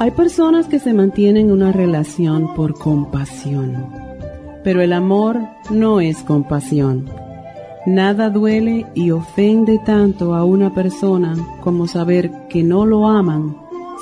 [0.00, 3.88] Hay personas que se mantienen una relación por compasión,
[4.62, 5.40] pero el amor
[5.70, 7.10] no es compasión.
[7.84, 13.56] Nada duele y ofende tanto a una persona como saber que no lo aman,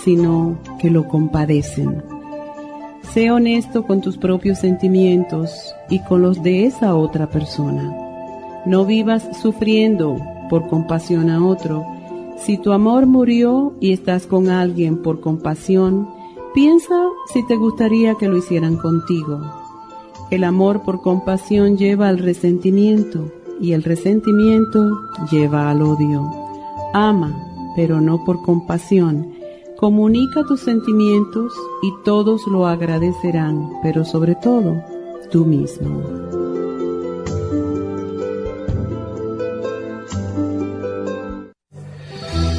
[0.05, 2.03] sino que lo compadecen.
[3.15, 7.97] Sé honesto con tus propios sentimientos y con los de esa otra persona.
[8.67, 11.87] No vivas sufriendo por compasión a otro,
[12.45, 16.09] si tu amor murió y estás con alguien por compasión,
[16.55, 16.95] piensa
[17.33, 19.41] si te gustaría que lo hicieran contigo.
[20.31, 26.31] El amor por compasión lleva al resentimiento y el resentimiento lleva al odio.
[26.93, 29.35] Ama, pero no por compasión.
[29.77, 34.75] Comunica tus sentimientos y todos lo agradecerán, pero sobre todo
[35.31, 36.46] tú mismo.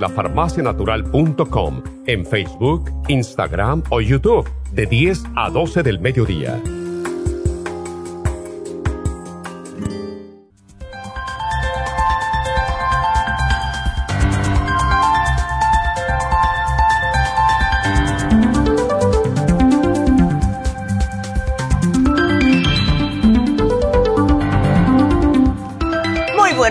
[0.66, 6.62] lafarmacianatural.com en Facebook, Instagram o YouTube de 10 a 12 del mediodía.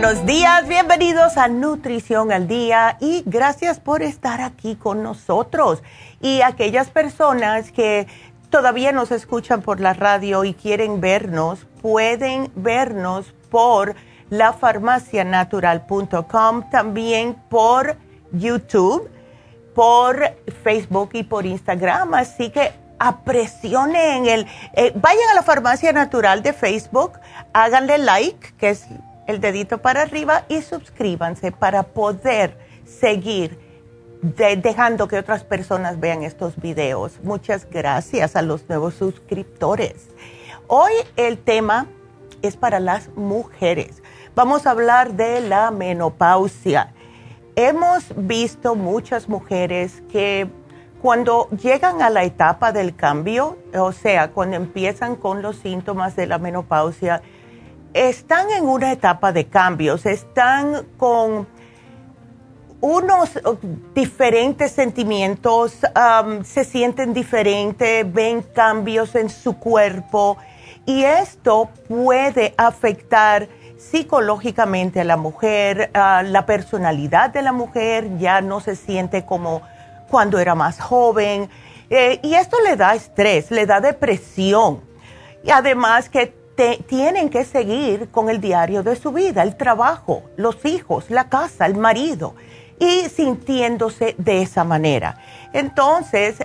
[0.04, 5.83] Buenos días, bienvenidos a Nutrición al Día y gracias por estar aquí con nosotros.
[6.21, 8.06] Y aquellas personas que
[8.51, 13.95] todavía nos escuchan por la radio y quieren vernos, pueden vernos por
[14.28, 17.97] lafarmacianatural.com, también por
[18.30, 19.09] YouTube,
[19.74, 22.12] por Facebook y por Instagram.
[22.12, 27.12] Así que apresionen el, eh, vayan a la farmacia natural de Facebook,
[27.54, 28.86] háganle like, que es
[29.26, 33.59] el dedito para arriba y suscríbanse para poder seguir
[34.22, 37.21] dejando que otras personas vean estos videos.
[37.22, 40.09] Muchas gracias a los nuevos suscriptores.
[40.66, 41.86] Hoy el tema
[42.41, 44.03] es para las mujeres.
[44.34, 46.92] Vamos a hablar de la menopausia.
[47.56, 50.48] hemos visto muchas mujeres que
[51.00, 56.27] cuando llegan a la etapa del cambio, o sea, cuando empiezan con los síntomas de
[56.27, 57.22] la menopausia,
[57.94, 61.46] están en una etapa de cambios, están con
[62.80, 63.56] unos uh,
[63.94, 65.78] diferentes sentimientos,
[66.44, 70.36] se sienten diferentes, ven cambios en su cuerpo
[70.84, 73.48] y esto puede afectar
[73.78, 79.62] psicológicamente a la mujer, la personalidad de la mujer ya no se siente como
[80.10, 81.48] cuando era más joven
[81.91, 84.80] eh, y esto le da estrés, le da depresión.
[85.42, 86.43] Y además que
[86.86, 91.66] tienen que seguir con el diario de su vida, el trabajo, los hijos, la casa,
[91.66, 92.34] el marido
[92.78, 95.18] y sintiéndose de esa manera.
[95.53, 96.39] Entonces,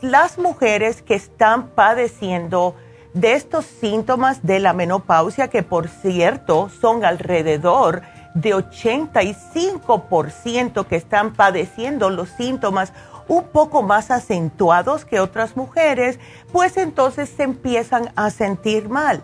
[0.00, 2.74] las mujeres que están padeciendo
[3.14, 8.02] de estos síntomas de la menopausia, que por cierto son alrededor
[8.34, 12.92] de 85% que están padeciendo los síntomas
[13.28, 16.18] un poco más acentuados que otras mujeres,
[16.50, 19.22] pues entonces se empiezan a sentir mal.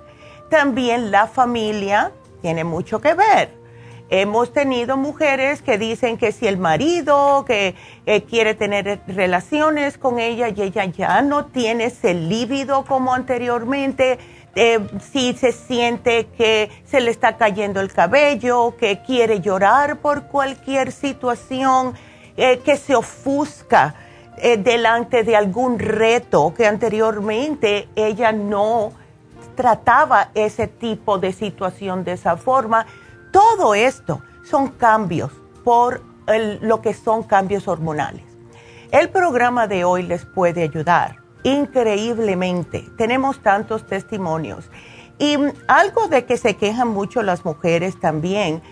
[0.49, 3.59] También la familia tiene mucho que ver.
[4.11, 7.75] Hemos tenido mujeres que dicen que si el marido que
[8.07, 14.19] eh, quiere tener relaciones con ella y ella ya no tiene ese líbido como anteriormente,
[14.55, 14.81] eh,
[15.13, 20.91] si se siente que se le está cayendo el cabello, que quiere llorar por cualquier
[20.91, 21.93] situación,
[22.39, 23.95] eh, que se ofusca
[24.41, 28.93] delante de algún reto que anteriormente ella no
[29.59, 32.87] trataba ese tipo de situación de esa forma
[33.33, 35.33] todo esto son cambios
[35.65, 36.01] por
[36.61, 38.23] lo que son cambios hormonales.
[38.93, 42.85] El programa de hoy les puede ayudar increíblemente.
[42.97, 44.71] Tenemos tantos testimonios.
[45.19, 48.63] Y algo de que se quejan mucho las mujeres también,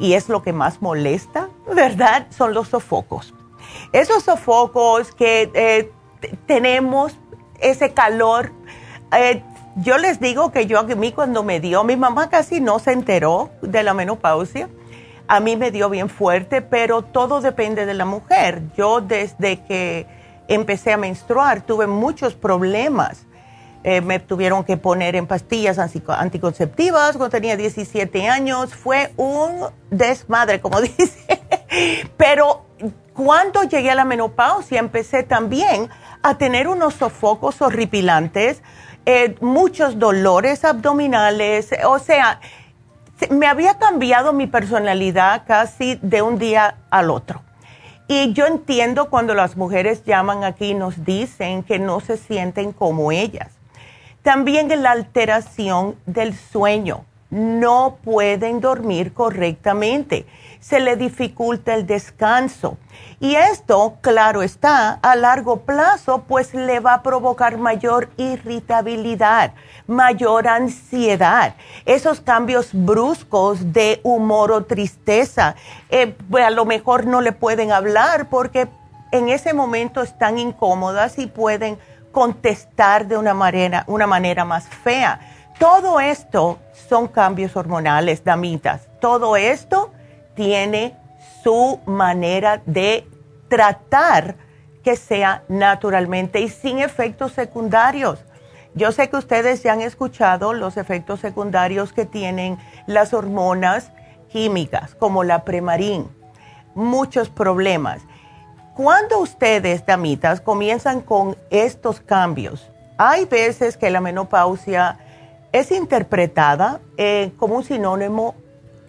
[0.00, 2.26] y es lo que más molesta, ¿verdad?
[2.30, 3.32] Son los sofocos.
[3.92, 5.92] Esos sofocos que eh,
[6.46, 7.16] tenemos,
[7.60, 8.50] ese calor,
[9.12, 9.44] eh,
[9.76, 12.92] yo les digo que yo a mí cuando me dio, mi mamá casi no se
[12.92, 14.70] enteró de la menopausia.
[15.28, 18.62] A mí me dio bien fuerte, pero todo depende de la mujer.
[18.76, 20.06] Yo desde que
[20.48, 23.26] empecé a menstruar tuve muchos problemas.
[23.84, 28.74] Eh, me tuvieron que poner en pastillas anticonceptivas cuando tenía 17 años.
[28.74, 31.42] Fue un desmadre, como dice.
[32.16, 32.64] Pero
[33.12, 35.90] cuando llegué a la menopausia empecé también
[36.22, 38.62] a tener unos sofocos horripilantes
[39.06, 42.40] eh, muchos dolores abdominales, o sea,
[43.30, 47.42] me había cambiado mi personalidad casi de un día al otro.
[48.08, 52.72] Y yo entiendo cuando las mujeres llaman aquí y nos dicen que no se sienten
[52.72, 53.50] como ellas.
[54.22, 57.04] También la alteración del sueño.
[57.30, 60.26] No pueden dormir correctamente.
[60.68, 62.76] Se le dificulta el descanso
[63.20, 69.52] y esto, claro está, a largo plazo, pues le va a provocar mayor irritabilidad,
[69.86, 71.54] mayor ansiedad,
[71.84, 75.54] esos cambios bruscos de humor o tristeza.
[75.88, 78.66] Eh, pues, a lo mejor no le pueden hablar porque
[79.12, 81.78] en ese momento están incómodas y pueden
[82.10, 85.20] contestar de una manera, una manera más fea.
[85.60, 86.58] Todo esto
[86.88, 88.88] son cambios hormonales, damitas.
[88.98, 89.92] Todo esto
[90.36, 90.94] tiene
[91.42, 93.08] su manera de
[93.48, 94.36] tratar
[94.84, 98.20] que sea naturalmente y sin efectos secundarios.
[98.74, 103.90] Yo sé que ustedes ya han escuchado los efectos secundarios que tienen las hormonas
[104.28, 106.08] químicas, como la premarín,
[106.74, 108.02] muchos problemas.
[108.74, 114.98] Cuando ustedes, damitas, comienzan con estos cambios, hay veces que la menopausia
[115.52, 118.34] es interpretada eh, como un sinónimo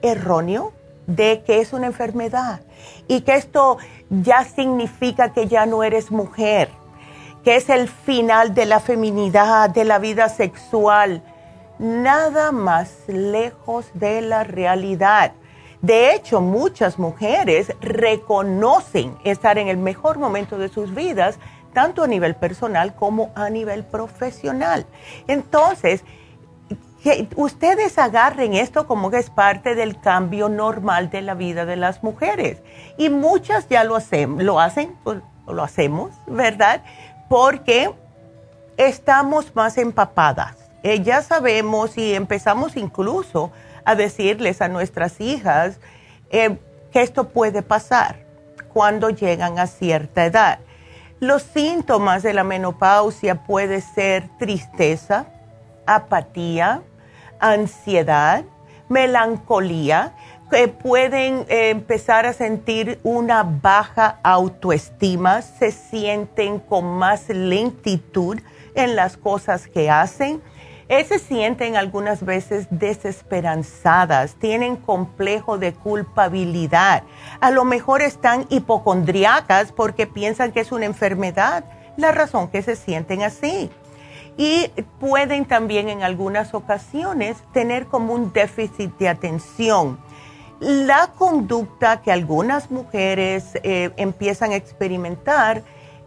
[0.02, 0.74] erróneo
[1.08, 2.62] de que es una enfermedad
[3.08, 3.78] y que esto
[4.10, 6.70] ya significa que ya no eres mujer,
[7.44, 11.24] que es el final de la feminidad, de la vida sexual.
[11.80, 15.32] Nada más lejos de la realidad.
[15.82, 21.38] De hecho, muchas mujeres reconocen estar en el mejor momento de sus vidas,
[21.74, 24.88] tanto a nivel personal como a nivel profesional.
[25.28, 26.04] Entonces,
[27.08, 31.78] que ustedes agarren esto como que es parte del cambio normal de la vida de
[31.78, 32.62] las mujeres.
[32.98, 36.84] Y muchas ya lo hacen, lo hacen, pues, lo hacemos, ¿verdad?
[37.30, 37.94] Porque
[38.76, 40.58] estamos más empapadas.
[40.84, 43.54] Eh, ya sabemos y empezamos incluso
[43.86, 45.80] a decirles a nuestras hijas
[46.30, 46.58] eh,
[46.92, 48.26] que esto puede pasar
[48.74, 50.60] cuando llegan a cierta edad.
[51.22, 55.28] Los síntomas de la menopausia puede ser tristeza,
[55.86, 56.84] apatía,
[57.40, 58.44] ansiedad,
[58.90, 60.14] melancolía,
[60.50, 68.40] que pueden eh, empezar a sentir una baja autoestima, se sienten con más lentitud
[68.74, 70.42] en las cosas que hacen,
[70.90, 77.04] eh, se sienten algunas veces desesperanzadas, tienen complejo de culpabilidad,
[77.42, 81.66] a lo mejor están hipocondriacas porque piensan que es una enfermedad,
[81.98, 83.70] la razón que se sienten así.
[84.38, 89.98] Y pueden también en algunas ocasiones tener como un déficit de atención
[90.60, 95.62] la conducta que algunas mujeres eh, empiezan a experimentar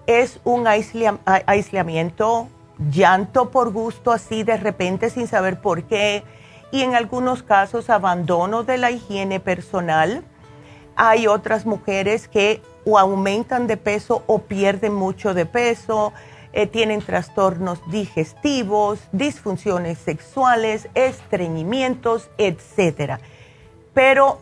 [0.06, 2.48] es un aislamiento,
[2.90, 6.24] llanto por gusto así de repente sin saber por qué
[6.72, 10.24] y en algunos casos abandono de la higiene personal.
[10.96, 16.12] Hay otras mujeres que o aumentan de peso o pierden mucho de peso,
[16.52, 23.20] eh, tienen trastornos digestivos, disfunciones sexuales, estreñimientos, etcétera
[23.94, 24.40] pero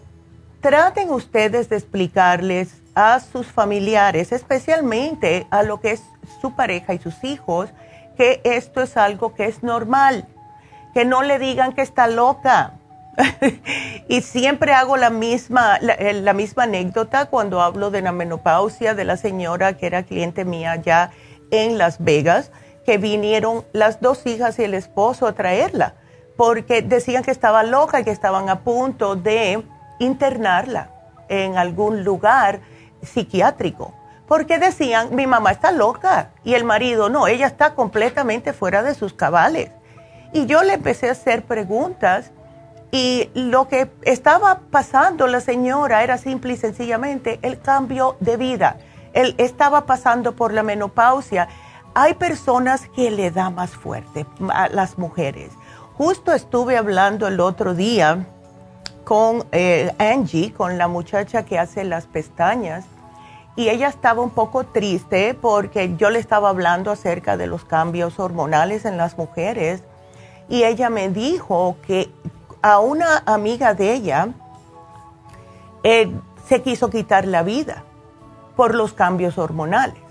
[0.60, 6.02] traten ustedes de explicarles a sus familiares, especialmente a lo que es
[6.40, 7.70] su pareja y sus hijos,
[8.16, 10.26] que esto es algo que es normal,
[10.94, 12.74] que no le digan que está loca.
[14.08, 19.04] y siempre hago la misma, eh, la, misma anécdota cuando hablo de la menopausia de
[19.04, 21.10] la señora que era cliente mía ya
[21.50, 22.50] en Las Vegas,
[22.84, 25.94] que vinieron las dos hijas y el esposo a traerla
[26.38, 29.60] porque decían que estaba loca y que estaban a punto de
[29.98, 30.90] internarla
[31.28, 32.60] en algún lugar
[33.02, 33.92] psiquiátrico.
[34.28, 38.94] Porque decían, mi mamá está loca y el marido no, ella está completamente fuera de
[38.94, 39.72] sus cabales.
[40.32, 42.30] Y yo le empecé a hacer preguntas
[42.92, 48.76] y lo que estaba pasando la señora era simple y sencillamente el cambio de vida.
[49.12, 51.48] Él estaba pasando por la menopausia.
[51.94, 55.50] Hay personas que le da más fuerte a las mujeres
[55.98, 58.24] Justo estuve hablando el otro día
[59.02, 62.84] con eh, Angie, con la muchacha que hace las pestañas,
[63.56, 68.20] y ella estaba un poco triste porque yo le estaba hablando acerca de los cambios
[68.20, 69.82] hormonales en las mujeres,
[70.48, 72.12] y ella me dijo que
[72.62, 74.28] a una amiga de ella
[75.82, 76.12] eh,
[76.46, 77.82] se quiso quitar la vida
[78.58, 80.02] por los cambios hormonales.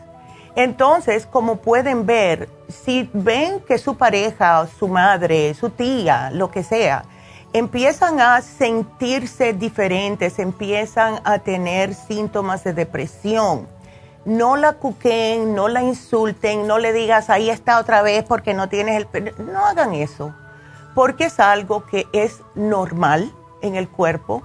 [0.56, 6.64] Entonces, como pueden ver, si ven que su pareja, su madre, su tía, lo que
[6.64, 7.04] sea,
[7.52, 13.68] empiezan a sentirse diferentes, empiezan a tener síntomas de depresión,
[14.24, 18.70] no la cuquen, no la insulten, no le digas ahí está otra vez porque no
[18.70, 19.34] tienes el...
[19.46, 20.34] No hagan eso,
[20.96, 23.30] porque es algo que es normal
[23.62, 24.42] en el cuerpo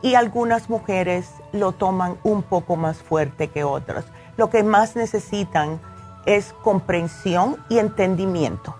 [0.00, 4.04] y algunas mujeres lo toman un poco más fuerte que otras
[4.36, 5.80] lo que más necesitan
[6.26, 8.74] es comprensión y entendimiento.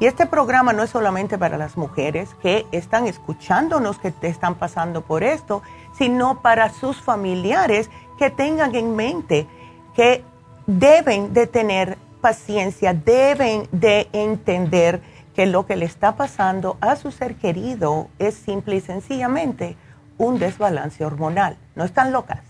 [0.00, 5.02] Y este programa no es solamente para las mujeres que están escuchándonos, que están pasando
[5.02, 5.62] por esto,
[5.96, 9.46] sino para sus familiares que tengan en mente
[9.94, 10.22] que
[10.66, 15.00] deben de tener paciencia, deben de entender
[15.34, 19.76] que lo que le está pasando a su ser querido es simple y sencillamente
[20.18, 21.56] un desbalance hormonal.
[21.74, 22.40] No están locas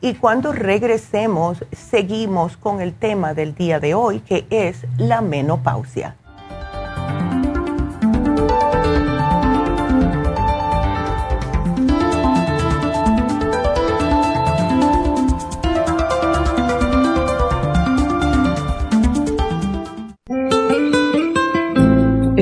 [0.01, 6.17] Y cuando regresemos, seguimos con el tema del día de hoy, que es la menopausia.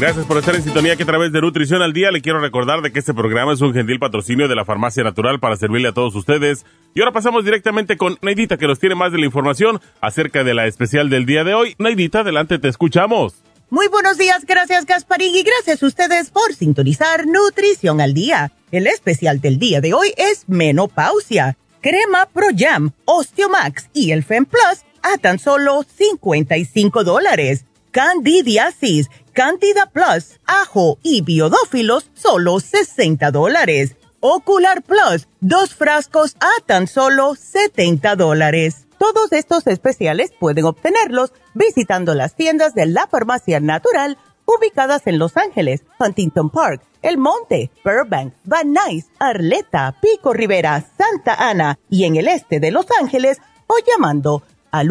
[0.00, 2.80] Gracias por estar en sintonía que a través de Nutrición al Día le quiero recordar
[2.80, 5.92] de que este programa es un gentil patrocinio de la Farmacia Natural para servirle a
[5.92, 6.64] todos ustedes.
[6.94, 10.54] Y ahora pasamos directamente con Neidita que nos tiene más de la información acerca de
[10.54, 11.74] la especial del día de hoy.
[11.78, 13.34] Neidita, adelante, te escuchamos.
[13.68, 18.52] Muy buenos días, gracias Gasparín y gracias a ustedes por sintonizar Nutrición al Día.
[18.72, 24.46] El especial del día de hoy es menopausia, crema Pro Jam, Osteomax y el Fem
[24.46, 27.66] Plus a tan solo 55 dólares.
[27.90, 33.96] Candidiasis, Candida Plus, ajo y biodófilos, solo 60 dólares.
[34.20, 38.86] Ocular Plus, dos frascos a tan solo 70 dólares.
[38.98, 45.36] Todos estos especiales pueden obtenerlos visitando las tiendas de la farmacia natural ubicadas en Los
[45.36, 52.16] Ángeles, Huntington Park, El Monte, Burbank, Van Nuys, Arleta, Pico Rivera, Santa Ana y en
[52.16, 54.90] el este de Los Ángeles o llamando al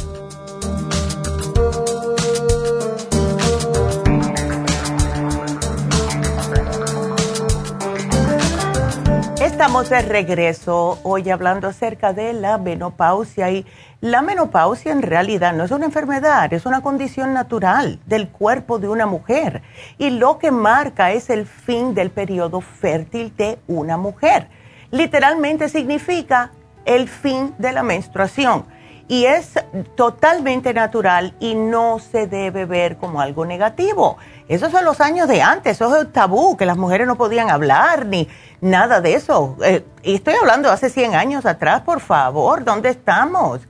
[9.61, 13.63] Estamos de regreso hoy hablando acerca de la menopausia y
[13.99, 18.89] la menopausia en realidad no es una enfermedad, es una condición natural del cuerpo de
[18.89, 19.61] una mujer
[19.99, 24.47] y lo que marca es el fin del periodo fértil de una mujer.
[24.89, 26.49] Literalmente significa
[26.85, 28.65] el fin de la menstruación
[29.07, 29.59] y es
[29.93, 34.17] totalmente natural y no se debe ver como algo negativo.
[34.51, 37.49] Esos son los años de antes, eso es el tabú, que las mujeres no podían
[37.49, 38.27] hablar ni
[38.59, 39.55] nada de eso.
[39.63, 43.61] Eh, y estoy hablando hace 100 años atrás, por favor, ¿dónde estamos?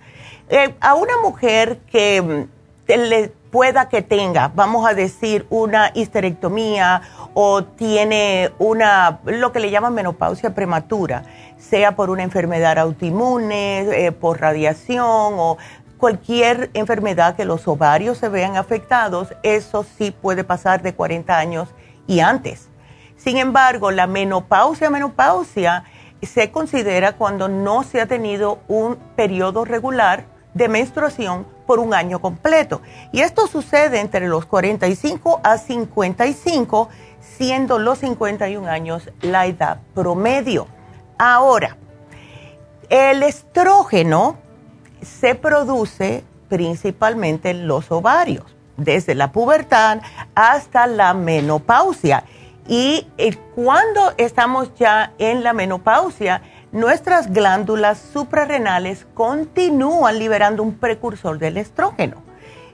[0.50, 2.48] Eh, a una mujer que
[2.88, 7.04] mm, le pueda que tenga, vamos a decir, una histerectomía
[7.36, 11.26] o tiene una, lo que le llaman menopausia prematura,
[11.60, 15.58] sea por una enfermedad autoinmune, eh, por radiación o
[16.02, 21.70] cualquier enfermedad que los ovarios se vean afectados, eso sí puede pasar de 40 años
[22.08, 22.70] y antes.
[23.18, 25.84] Sin embargo, la menopausia, menopausia
[26.24, 30.26] se considera cuando no se ha tenido un periodo regular
[30.56, 32.82] de menstruación por un año completo.
[33.12, 36.90] Y esto sucede entre los 45 a 55,
[37.22, 40.66] siendo los 51 años la edad promedio.
[41.20, 41.78] Ahora,
[42.90, 44.38] el estrógeno
[45.02, 48.46] se produce principalmente en los ovarios,
[48.78, 50.02] desde la pubertad
[50.36, 52.24] hasta la menopausia.
[52.68, 61.38] Y eh, cuando estamos ya en la menopausia, nuestras glándulas suprarrenales continúan liberando un precursor
[61.40, 62.18] del estrógeno.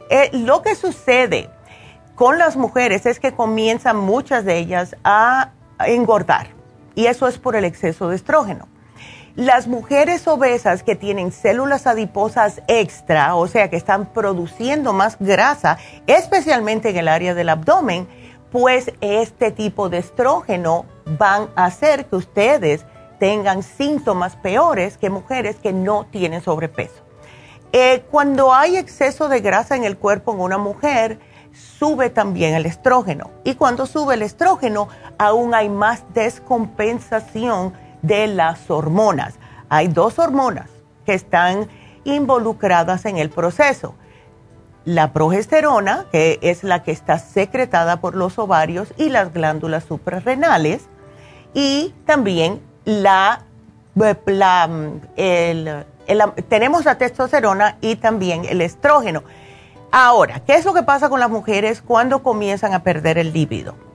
[0.09, 1.49] Eh, lo que sucede
[2.15, 6.47] con las mujeres es que comienzan muchas de ellas a engordar
[6.95, 8.67] y eso es por el exceso de estrógeno.
[9.38, 15.78] Las mujeres obesas que tienen células adiposas extra, o sea, que están produciendo más grasa,
[16.08, 18.08] especialmente en el área del abdomen,
[18.52, 20.86] pues este tipo de estrógeno
[21.19, 22.84] van a hacer que ustedes
[23.19, 27.04] tengan síntomas peores que mujeres que no tienen sobrepeso.
[27.73, 31.19] Eh, cuando hay exceso de grasa en el cuerpo en una mujer,
[31.78, 33.30] sube también el estrógeno.
[33.43, 34.88] Y cuando sube el estrógeno,
[35.19, 39.36] aún hay más descompensación de las hormonas.
[39.69, 40.69] Hay dos hormonas
[41.05, 41.67] que están
[42.03, 43.95] involucradas en el proceso.
[44.86, 50.88] La progesterona, que es la que está secretada por los ovarios y las glándulas suprarrenales,
[51.53, 53.43] y también la,
[56.47, 59.23] tenemos la testosterona y también el estrógeno.
[59.91, 63.87] Ahora, ¿qué es lo que pasa con las mujeres cuando comienzan a perder el líbido?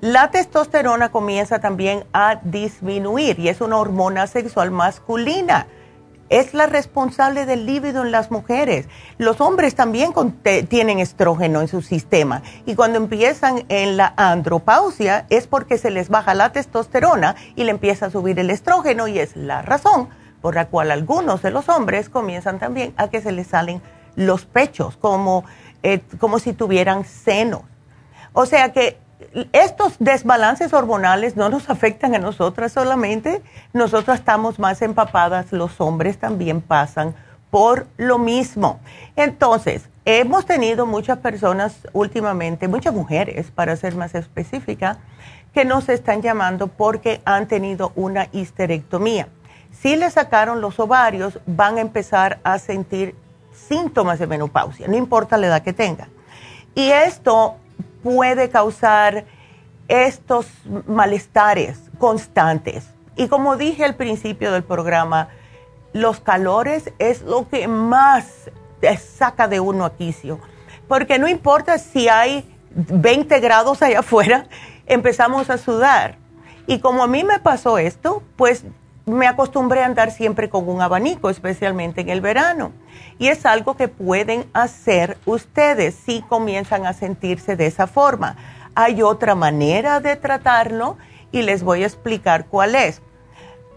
[0.00, 5.66] La testosterona comienza también a disminuir y es una hormona sexual masculina
[6.28, 8.88] es la responsable del líbido en las mujeres.
[9.16, 10.12] Los hombres también
[10.68, 16.08] tienen estrógeno en su sistema y cuando empiezan en la andropausia es porque se les
[16.08, 20.08] baja la testosterona y le empieza a subir el estrógeno y es la razón
[20.40, 23.82] por la cual algunos de los hombres comienzan también a que se les salen
[24.14, 25.44] los pechos como,
[25.82, 27.62] eh, como si tuvieran senos.
[28.32, 28.98] O sea que
[29.52, 36.18] estos desbalances hormonales no nos afectan a nosotras solamente, nosotras estamos más empapadas, los hombres
[36.18, 37.14] también pasan
[37.50, 38.80] por lo mismo.
[39.16, 44.98] Entonces, hemos tenido muchas personas últimamente, muchas mujeres, para ser más específica,
[45.52, 49.28] que nos están llamando porque han tenido una histerectomía.
[49.72, 53.14] Si le sacaron los ovarios, van a empezar a sentir
[53.52, 56.08] síntomas de menopausia, no importa la edad que tengan.
[56.74, 57.56] Y esto
[58.02, 59.24] puede causar
[59.88, 60.46] estos
[60.86, 62.88] malestares constantes.
[63.16, 65.28] Y como dije al principio del programa,
[65.92, 68.50] los calores es lo que más
[68.98, 70.38] saca de uno a quicio.
[70.86, 74.46] Porque no importa si hay 20 grados allá afuera,
[74.86, 76.16] empezamos a sudar.
[76.66, 78.64] Y como a mí me pasó esto, pues
[79.08, 82.72] me acostumbré a andar siempre con un abanico, especialmente en el verano.
[83.18, 88.36] Y es algo que pueden hacer ustedes si comienzan a sentirse de esa forma.
[88.74, 90.96] Hay otra manera de tratarlo
[91.32, 93.02] y les voy a explicar cuál es.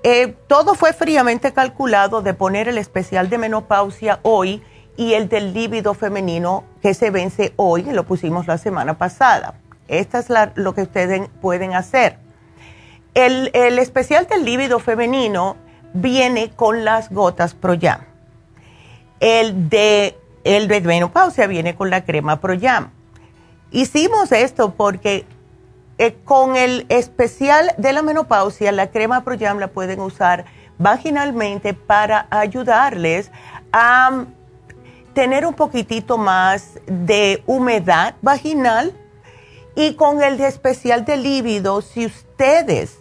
[0.03, 4.63] Eh, todo fue fríamente calculado de poner el especial de menopausia hoy
[4.97, 9.55] y el del líbido femenino que se vence hoy, lo pusimos la semana pasada.
[9.87, 12.17] Esta es lo que ustedes pueden hacer.
[13.13, 15.57] El, especial del líbido femenino
[15.93, 18.01] viene con las gotas Proyam.
[19.19, 22.91] El de, el de menopausia viene con la crema Proyam.
[23.71, 25.25] Hicimos esto porque
[25.97, 30.45] eh, con el especial de la menopausia, la crema Proyam la pueden usar
[30.77, 33.29] vaginalmente para ayudarles
[33.73, 34.25] a
[35.13, 38.93] tener un poquitito más de humedad vaginal
[39.75, 43.00] y con el especial de líbido, si ustedes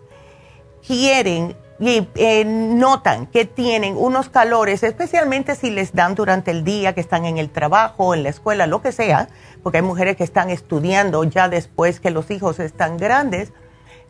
[0.86, 6.94] quieren y eh, notan que tienen unos calores, especialmente si les dan durante el día,
[6.94, 9.28] que están en el trabajo, en la escuela, lo que sea,
[9.62, 13.52] porque hay mujeres que están estudiando ya después que los hijos están grandes,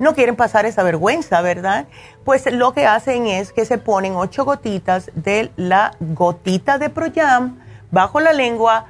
[0.00, 1.86] no quieren pasar esa vergüenza, ¿verdad?
[2.24, 7.60] Pues lo que hacen es que se ponen ocho gotitas de la gotita de Proyam,
[7.92, 8.86] bajo la lengua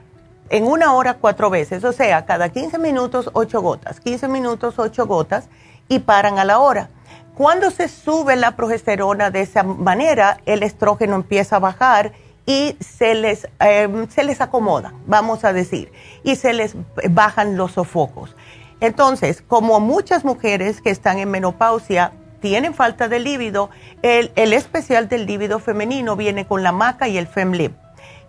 [0.48, 5.06] en una hora cuatro veces, o sea, cada 15 minutos ocho gotas, 15 minutos ocho
[5.06, 5.48] gotas
[5.88, 6.88] y paran a la hora.
[7.34, 12.12] Cuando se sube la progesterona de esa manera, el estrógeno empieza a bajar
[12.46, 15.92] y se les, em, se les acomoda, vamos a decir,
[16.24, 16.74] y se les
[17.10, 18.36] bajan los sofocos.
[18.80, 23.70] Entonces, como muchas mujeres que están en menopausia tienen falta de líbido,
[24.02, 27.72] el, el especial del líbido femenino viene con la maca y el FemLib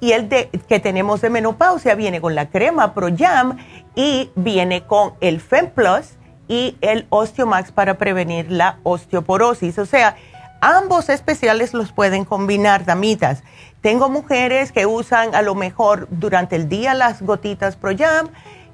[0.02, 3.58] y el que tenemos de menopausia viene con la crema Pro Jam
[3.96, 6.18] y viene con el FemPlus
[6.52, 9.78] y el Osteomax para prevenir la osteoporosis.
[9.80, 10.18] O sea,
[10.60, 13.42] ambos especiales los pueden combinar, damitas.
[13.80, 18.28] Tengo mujeres que usan a lo mejor durante el día las gotitas Pro Jam,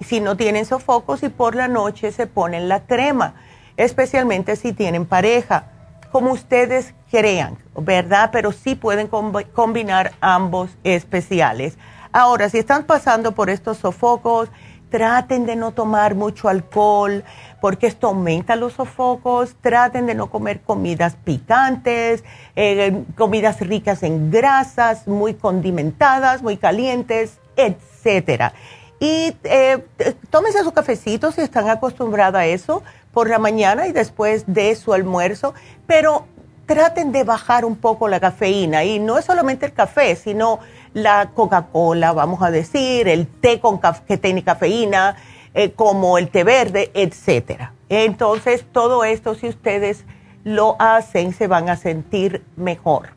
[0.04, 3.36] si no tienen sofocos y por la noche se ponen la crema,
[3.78, 5.66] especialmente si tienen pareja
[6.12, 8.30] como ustedes crean, ¿verdad?
[8.32, 11.78] Pero sí pueden combinar ambos especiales.
[12.12, 14.50] Ahora, si están pasando por estos sofocos,
[14.89, 17.23] traten de no tomar mucho alcohol
[17.62, 22.23] porque esto aumenta los sofocos, traten de no comer comidas picantes,
[22.56, 28.54] eh, comidas ricas en grasas, muy condimentadas, muy calientes, etcétera.
[29.00, 29.86] Y eh,
[30.30, 34.93] tómense su cafecito si están acostumbrados a eso por la mañana y después de su
[34.93, 35.54] almuerzo,
[35.86, 36.26] pero
[36.67, 40.60] traten de bajar un poco la cafeína y no es solamente el café, sino
[40.98, 45.16] la Coca-Cola, vamos a decir, el té con que tiene cafeína,
[45.54, 47.74] eh, como el té verde, etcétera.
[47.90, 50.06] Entonces, todo esto, si ustedes
[50.44, 53.10] lo hacen, se van a sentir mejor.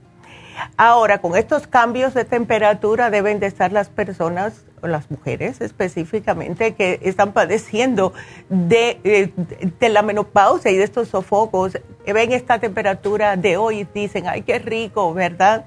[0.77, 7.01] Ahora, con estos cambios de temperatura deben de estar las personas las mujeres específicamente que
[7.03, 8.15] están padeciendo
[8.49, 9.31] de,
[9.79, 14.41] de, la menopausia y de estos sofocos, ven esta temperatura de hoy y dicen, ay,
[14.41, 15.67] qué rico, ¿verdad?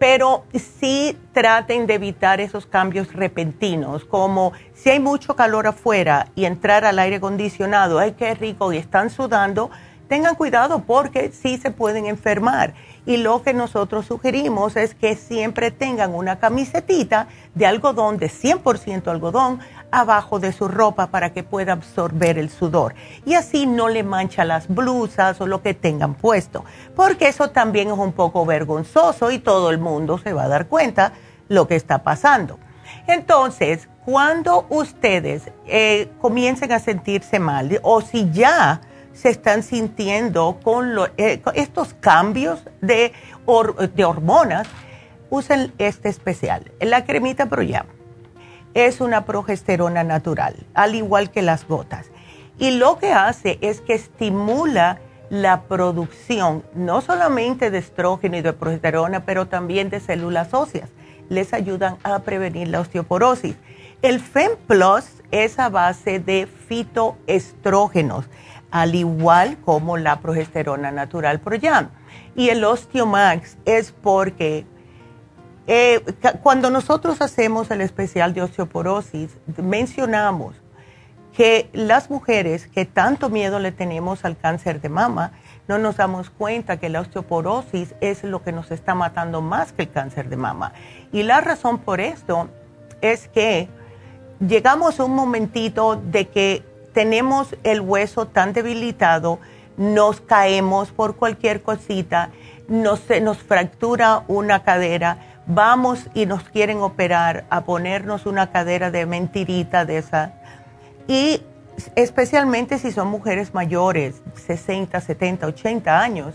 [0.00, 6.46] Pero sí traten de evitar esos cambios repentinos, como si hay mucho calor afuera y
[6.46, 9.70] entrar al aire acondicionado, ay, qué rico, y están sudando,
[10.08, 12.72] tengan cuidado porque sí se pueden enfermar.
[13.04, 19.06] Y lo que nosotros sugerimos es que siempre tengan una camisetita de algodón, de 100%
[19.06, 19.60] algodón,
[19.90, 22.94] abajo de su ropa para que pueda absorber el sudor.
[23.24, 27.88] Y así no le mancha las blusas o lo que tengan puesto, porque eso también
[27.88, 31.12] es un poco vergonzoso y todo el mundo se va a dar cuenta
[31.48, 32.58] lo que está pasando.
[33.06, 38.80] Entonces, cuando ustedes eh, comiencen a sentirse mal o si ya
[39.12, 43.12] se están sintiendo con, eh, estos cambios de,
[43.94, 44.66] de, hormonas,
[45.28, 46.70] usen este especial.
[46.80, 47.86] La cremita Proyam
[48.74, 52.10] es una progesterona natural, al igual que las gotas.
[52.58, 54.98] Y lo que hace es que estimula
[55.30, 60.90] la producción no solamente de estrógeno y de progesterona, pero también de células óseas.
[61.28, 63.56] Les ayudan a prevenir la osteoporosis.
[64.02, 68.26] El FemPlus es a base de fitoestrógenos
[68.70, 71.88] al igual como la progesterona natural Proyam.
[72.36, 74.64] Y el Osteomax es porque
[75.66, 76.00] eh,
[76.42, 80.56] cuando nosotros hacemos el especial de osteoporosis, mencionamos
[81.36, 85.32] que las mujeres que tanto miedo le tenemos al cáncer de mama,
[85.68, 89.82] no nos damos cuenta que la osteoporosis es lo que nos está matando más que
[89.82, 90.72] el cáncer de mama.
[91.12, 92.48] Y la razón por esto
[93.00, 93.68] es que
[94.40, 99.38] llegamos a un momentito de que tenemos el hueso tan debilitado,
[99.76, 102.30] nos caemos por cualquier cosita,
[102.68, 109.06] nos, nos fractura una cadera, vamos y nos quieren operar a ponernos una cadera de
[109.06, 110.32] mentirita de esa.
[111.08, 111.42] Y
[111.96, 116.34] especialmente si son mujeres mayores, 60, 70, 80 años,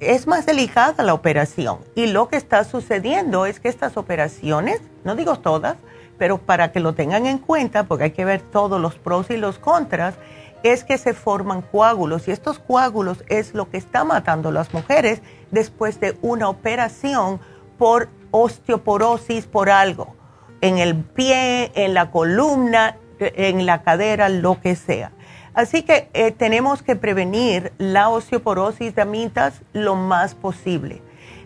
[0.00, 1.78] es más delicada la operación.
[1.94, 5.76] Y lo que está sucediendo es que estas operaciones, no digo todas,
[6.18, 9.36] pero para que lo tengan en cuenta, porque hay que ver todos los pros y
[9.36, 10.14] los contras,
[10.62, 14.72] es que se forman coágulos y estos coágulos es lo que está matando a las
[14.72, 17.40] mujeres después de una operación
[17.78, 20.14] por osteoporosis, por algo,
[20.60, 25.12] en el pie, en la columna, en la cadera, lo que sea.
[25.54, 31.00] Así que eh, tenemos que prevenir la osteoporosis de amitas lo más posible.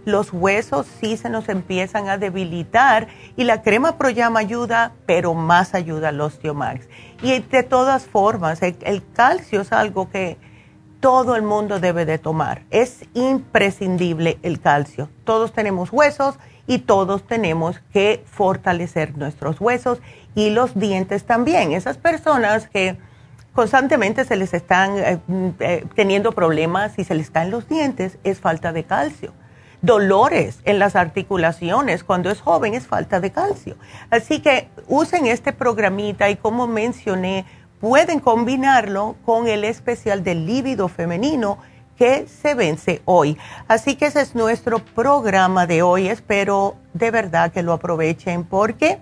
[0.05, 5.75] Los huesos sí se nos empiezan a debilitar y la crema Proyama ayuda, pero más
[5.75, 6.89] ayuda al Osteomax.
[7.23, 10.39] Y de todas formas, el calcio es algo que
[11.01, 12.63] todo el mundo debe de tomar.
[12.71, 15.09] Es imprescindible el calcio.
[15.25, 20.01] Todos tenemos huesos y todos tenemos que fortalecer nuestros huesos
[20.35, 21.73] y los dientes también.
[21.73, 22.97] Esas personas que
[23.55, 28.19] constantemente se les están eh, mm, eh, teniendo problemas y se les caen los dientes
[28.23, 29.33] es falta de calcio.
[29.83, 33.77] Dolores en las articulaciones cuando es joven es falta de calcio.
[34.11, 37.47] Así que usen este programita y como mencioné,
[37.81, 41.59] pueden combinarlo con el especial del líbido femenino
[41.97, 43.37] que se vence hoy.
[43.69, 46.09] Así que ese es nuestro programa de hoy.
[46.09, 48.99] Espero de verdad que lo aprovechen porque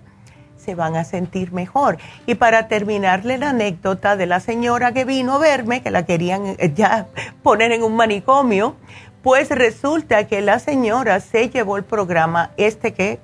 [0.57, 1.99] se van a sentir mejor.
[2.27, 6.47] Y para terminarle la anécdota de la señora que vino a verme, que la querían
[6.47, 7.07] eh, ya
[7.43, 8.77] poner en un manicomio,
[9.23, 13.21] pues resulta que la señora se llevó el programa este que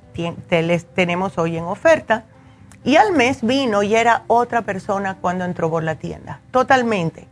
[0.50, 2.24] les tenemos hoy en oferta
[2.84, 7.26] y al mes vino y era otra persona cuando entró por la tienda, totalmente.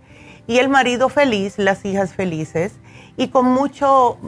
[0.46, 2.72] Y el marido feliz, las hijas felices
[3.16, 4.18] y con mucho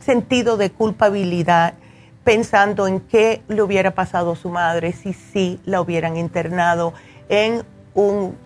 [0.00, 1.74] sentido de culpabilidad,
[2.24, 6.94] pensando en qué le hubiera pasado a su madre si sí la hubieran internado
[7.28, 7.62] en
[7.94, 8.36] un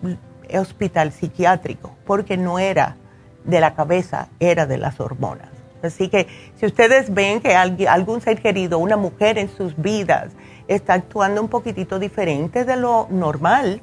[0.53, 2.97] hospital psiquiátrico, porque no era
[3.45, 5.49] de la cabeza, era de las hormonas.
[5.81, 6.27] Así que
[6.59, 10.31] si ustedes ven que algún ser querido, una mujer en sus vidas,
[10.75, 13.81] está actuando un poquitito diferente de lo normal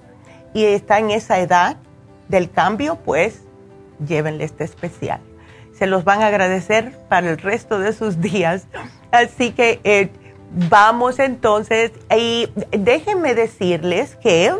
[0.55, 1.77] y está en esa edad
[2.29, 3.43] del cambio, pues
[4.07, 5.21] llévenle este especial.
[5.73, 8.67] Se los van a agradecer para el resto de sus días.
[9.11, 10.11] Así que eh,
[10.69, 14.55] vamos entonces y déjenme decirles que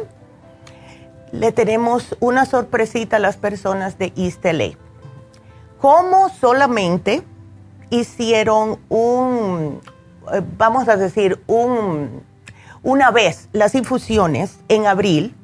[1.33, 4.73] le tenemos una sorpresita a las personas de East LA.
[5.79, 7.23] Como solamente
[7.91, 9.81] hicieron un,
[10.57, 12.23] vamos a decir, un,
[12.83, 15.35] una vez las infusiones en abril,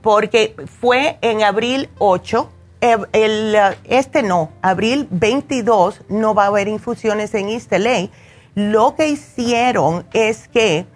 [0.00, 6.66] porque fue en abril 8, eh, el, este no, abril 22 no va a haber
[6.66, 8.08] infusiones en East LA.
[8.54, 10.86] Lo que hicieron es que eh,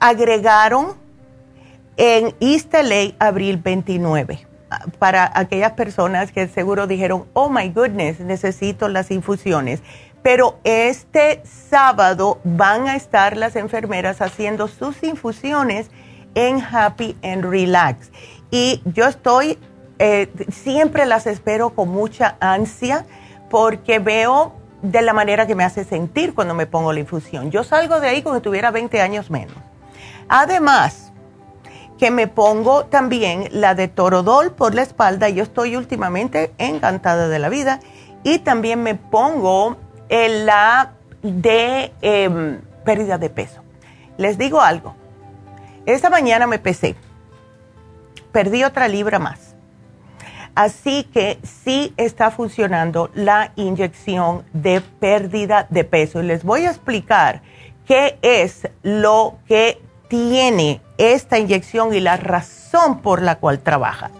[0.00, 0.94] agregaron
[1.98, 4.46] en East LA abril 29
[4.98, 9.82] para aquellas personas que seguro dijeron, oh my goodness, necesito las infusiones
[10.26, 15.88] pero este sábado van a estar las enfermeras haciendo sus infusiones
[16.34, 18.10] en Happy and Relax.
[18.50, 19.56] Y yo estoy,
[20.00, 23.06] eh, siempre las espero con mucha ansia
[23.50, 27.52] porque veo de la manera que me hace sentir cuando me pongo la infusión.
[27.52, 29.54] Yo salgo de ahí como si tuviera 20 años menos.
[30.28, 31.12] Además,
[32.00, 35.28] que me pongo también la de Torodol por la espalda.
[35.28, 37.78] Yo estoy últimamente encantada de la vida.
[38.24, 39.76] Y también me pongo
[40.08, 40.92] la
[41.22, 43.62] de em, pérdida de peso.
[44.16, 44.94] Les digo algo,
[45.84, 46.96] esta mañana me pesé,
[48.32, 49.54] perdí otra libra más.
[50.54, 56.22] Así que sí está funcionando la inyección de pérdida de peso.
[56.22, 57.42] Y les voy a explicar
[57.86, 64.10] qué es lo que tiene esta inyección y la razón por la cual trabaja.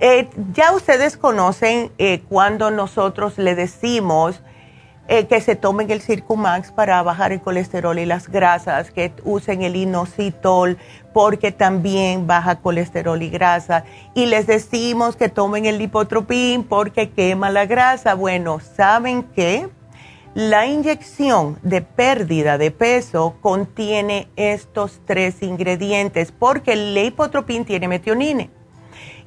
[0.00, 4.40] Eh, ya ustedes conocen eh, cuando nosotros le decimos
[5.08, 9.62] eh, que se tomen el Circumax para bajar el colesterol y las grasas, que usen
[9.62, 10.78] el inositol
[11.12, 13.84] porque también baja colesterol y grasa.
[14.14, 18.14] Y les decimos que tomen el lipotropín porque quema la grasa.
[18.14, 19.68] Bueno, ¿saben qué?
[20.34, 28.50] La inyección de pérdida de peso contiene estos tres ingredientes porque el lipotropín tiene metionine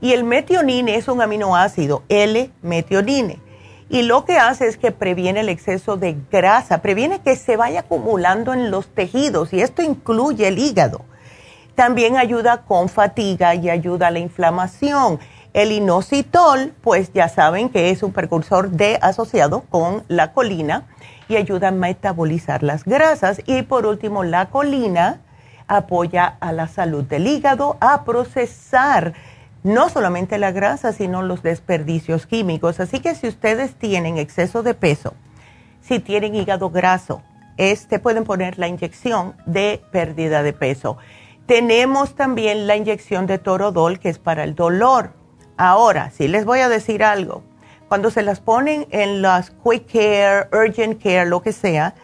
[0.01, 3.39] Y el metionine es un aminoácido, L-metionine.
[3.89, 7.81] Y lo que hace es que previene el exceso de grasa, previene que se vaya
[7.81, 11.01] acumulando en los tejidos y esto incluye el hígado.
[11.73, 15.19] También ayuda con fatiga y ayuda a la inflamación.
[15.53, 20.83] El inositol, pues ya saben que es un precursor de asociado con la colina
[21.27, 23.41] y ayuda a metabolizar las grasas.
[23.47, 25.21] Y por último, la colina
[25.67, 29.13] apoya a la salud del hígado, a procesar
[29.63, 32.79] no solamente la grasa, sino los desperdicios químicos.
[32.79, 35.13] Así que si ustedes tienen exceso de peso,
[35.81, 37.21] si tienen hígado graso,
[37.57, 40.97] este pueden poner la inyección de pérdida de peso.
[41.45, 45.13] Tenemos también la inyección de torodol, que es para el dolor.
[45.57, 47.43] Ahora, si les voy a decir algo,
[47.89, 51.95] cuando se las ponen en las quick care, urgent care, lo que sea,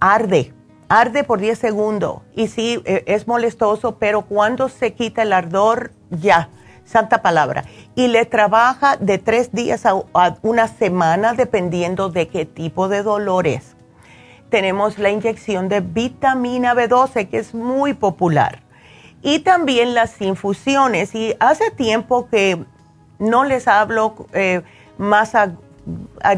[0.00, 0.54] arde,
[1.00, 2.22] arde por 10 segundos.
[2.34, 6.48] Y sí, e, es molestoso, pero cuando se quita el ardor, ya,
[6.84, 7.64] santa palabra.
[7.96, 9.94] Y le trabaja de tres días a,
[10.42, 13.74] una semana dependiendo de qué tipo de dolor es.
[14.50, 18.60] Tenemos la inyección de vitamina B12 que es muy popular.
[19.20, 21.14] Y también las infusiones.
[21.14, 22.64] Y hace tiempo que
[23.18, 24.62] no les hablo eh,
[24.96, 25.32] más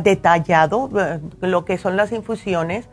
[0.02, 2.88] detallado eh, lo que son las infusiones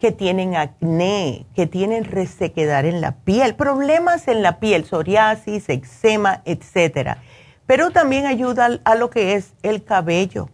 [0.04, 6.42] que tienen acné, que tienen resequedad en la piel, problemas en la piel, psoriasis, eczema,
[6.44, 7.16] etc.
[7.64, 10.50] Pero también ayuda a lo que es el cabello.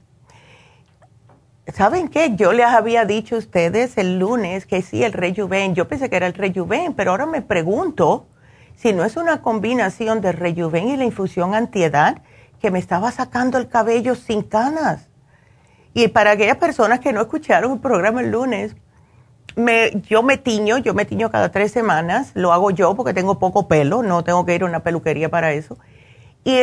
[1.66, 2.36] ¿Saben qué?
[2.36, 5.74] Yo les había dicho a ustedes el lunes que sí, el rejuven.
[5.74, 8.28] Yo pensé que era el rejuven, pero ahora me pregunto
[8.76, 12.22] si no es una combinación de rejuven y la infusión antiedad
[12.60, 15.08] que me estaba sacando el cabello sin canas.
[15.92, 18.76] Y para aquellas personas que no escucharon el programa el lunes,
[19.56, 23.38] me, yo me tiño, yo me tiño cada tres semanas, lo hago yo porque tengo
[23.38, 25.78] poco pelo, no tengo que ir a una peluquería para eso.
[26.44, 26.56] Y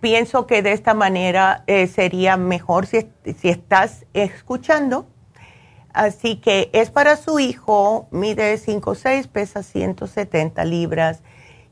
[0.00, 5.08] Pienso que de esta manera eh, sería mejor si, si estás escuchando
[5.92, 11.22] Así que es para su hijo, mide 5'6, pesa 170 libras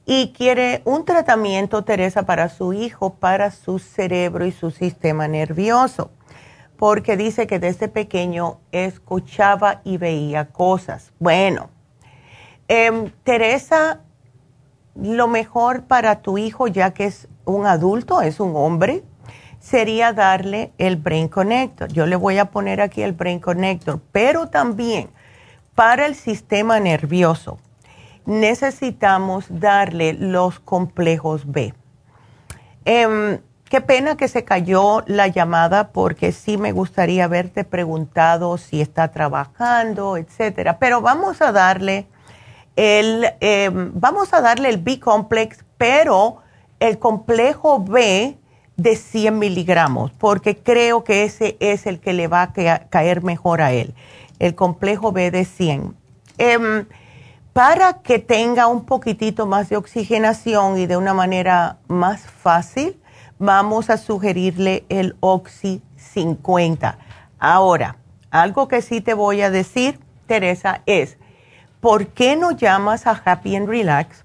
[0.05, 6.11] y quiere un tratamiento, Teresa, para su hijo, para su cerebro y su sistema nervioso,
[6.77, 11.13] porque dice que desde pequeño escuchaba y veía cosas.
[11.19, 11.71] Bueno,
[12.69, 14.01] em, Teresa,
[14.97, 19.05] lo mejor para tu hijo, ya que es un adulto, es un hombre,
[19.61, 21.93] sería darle el Brain Connector.
[21.93, 25.11] Yo le voy a poner aquí el Brain Connector, pero también
[25.75, 27.59] para el sistema nervioso,
[28.27, 31.75] necesitamos darle los complejos B.
[32.85, 38.81] Em, qué pena que se cayó la llamada porque sí me gustaría haberte preguntado si
[38.81, 40.79] está trabajando, etcétera.
[40.79, 42.07] Pero vamos a darle
[42.77, 46.39] el, em, vamos a darle el B-complex, pero
[46.79, 48.39] el complejo B
[48.83, 52.53] de 100 miligramos, porque creo que ese es el que le va a
[52.89, 53.95] caer mejor a él,
[54.39, 55.95] el complejo B de 100.
[56.39, 56.87] Em,
[57.53, 62.99] para que tenga un poquitito más de oxigenación y de una manera más fácil,
[63.39, 66.97] vamos a sugerirle el Oxy 50.
[67.39, 67.97] Ahora,
[68.31, 71.19] algo que sí te voy a decir, Teresa, es,
[71.81, 74.25] ¿por qué no llamas a Happy and Relax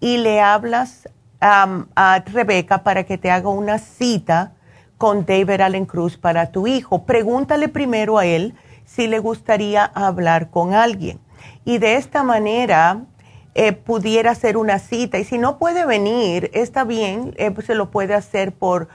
[0.00, 1.08] y le hablas
[1.40, 4.52] a Rebeca para que te haga una cita
[4.98, 7.06] con David Allen Cruz para tu hijo.
[7.06, 11.20] Pregúntale primero a él si le gustaría hablar con alguien.
[11.64, 13.06] Y de esta manera
[13.54, 15.18] eh, pudiera hacer una cita.
[15.18, 18.88] Y si no puede venir, está bien, eh, pues se lo puede hacer por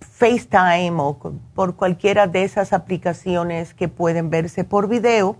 [0.00, 5.36] FaceTime o por cualquiera de esas aplicaciones que pueden verse por video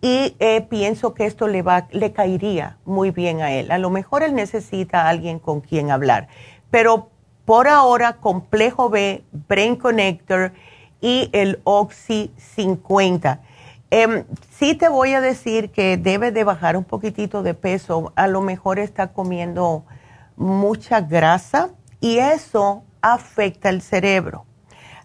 [0.00, 3.70] y eh, pienso que esto le, va, le caería muy bien a él.
[3.70, 6.28] A lo mejor él necesita a alguien con quien hablar,
[6.70, 7.10] pero
[7.44, 10.52] por ahora complejo B, Brain Connector
[11.00, 13.40] y el Oxy 50.
[13.90, 18.28] Em, sí te voy a decir que debe de bajar un poquitito de peso, a
[18.28, 19.84] lo mejor está comiendo
[20.36, 21.70] mucha grasa
[22.00, 24.44] y eso afecta el cerebro.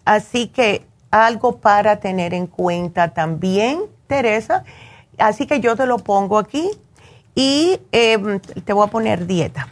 [0.04, 4.64] Así que algo para tener en cuenta también, Teresa,
[5.18, 6.70] Así que yo te lo pongo aquí
[7.34, 9.68] y em, te voy a poner dieta.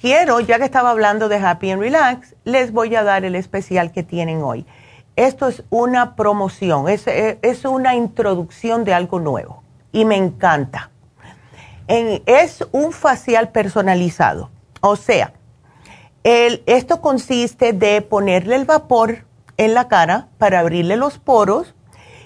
[0.00, 3.90] Quiero, ya que estaba hablando de Happy and Relax, les voy a dar el especial
[3.90, 4.64] que tienen hoy.
[5.16, 10.92] Esto es una promoción, es, es una introducción de algo nuevo y me encanta.
[11.88, 15.32] es un facial personalizado, o sea,
[16.24, 19.24] esto consiste de ponerle el vapor
[19.56, 21.74] en la cara para abrirle los poros,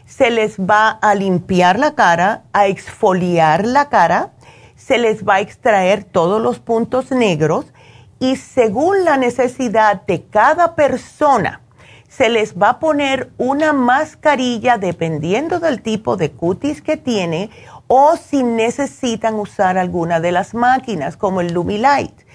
[0.07, 4.33] se les va a limpiar la cara, a exfoliar la cara,
[4.77, 7.67] se les va a extraer todos los puntos negros.
[8.19, 11.61] Y según la necesidad de cada persona,
[12.09, 17.51] se les va a poner una mascarilla dependiendo del tipo de cutis que tiene
[17.89, 22.26] o si necesitan usar alguna de las máquinas como el Lumilight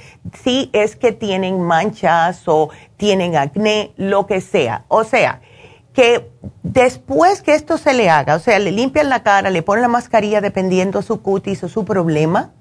[0.44, 4.86] si es que tienen manchas o tienen acné, lo que sea.
[4.88, 5.42] O sea,
[5.94, 6.32] que
[6.64, 9.88] después que esto se le haga, o sea, le limpian la cara, le ponen la
[9.88, 12.52] mascarilla dependiendo su cutis o su problema,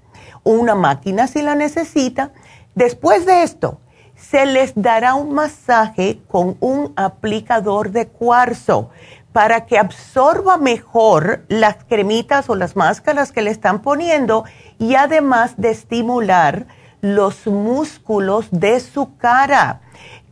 [0.43, 2.33] o una máquina si la necesita,
[2.75, 3.81] después de esto,
[4.17, 8.91] se les dará un masaje con un aplicador de cuarzo
[9.33, 14.45] para que absorba mejor las cremitas o las máscaras que le están poniendo
[14.79, 16.67] y además de estimular
[17.01, 19.81] los músculos de su cara.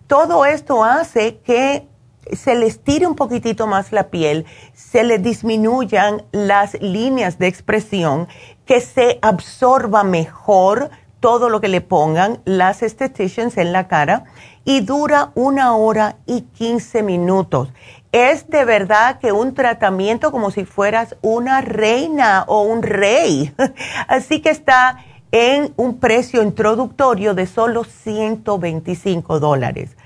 [0.06, 1.86] Todo esto hace que
[2.32, 8.28] se les tire un poquitito más la piel, se le disminuyan las líneas de expresión,
[8.66, 10.90] que se absorba mejor
[11.20, 14.24] todo lo que le pongan las esteticians en la cara
[14.64, 17.72] y dura una hora y 15 minutos.
[18.12, 23.52] Es de verdad que un tratamiento como si fueras una reina o un rey.
[24.08, 29.96] Así que está en un precio introductorio de solo 125 dólares.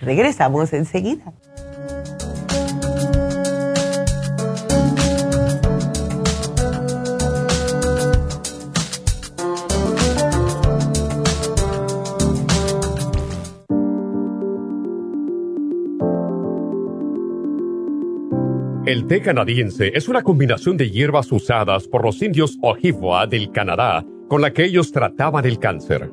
[0.01, 1.33] Regresamos enseguida.
[18.87, 24.05] El té canadiense es una combinación de hierbas usadas por los indios Ojibwa del Canadá
[24.29, 26.12] con la que ellos trataban el cáncer.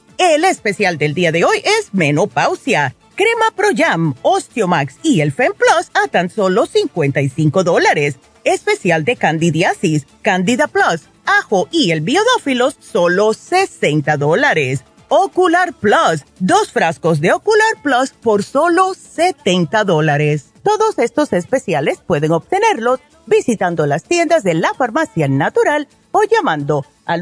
[0.17, 2.95] El especial del día de hoy es menopausia.
[3.15, 8.17] Crema Pro Jam, Osteomax y el Fem Plus a tan solo 55 dólares.
[8.43, 14.83] Especial de candidiasis, Candida Plus, ajo y el biodófilos solo 60 dólares.
[15.09, 20.51] Ocular Plus, dos frascos de Ocular Plus por solo 70 dólares.
[20.63, 27.21] Todos estos especiales pueden obtenerlos visitando las tiendas de la farmacia natural o llamando al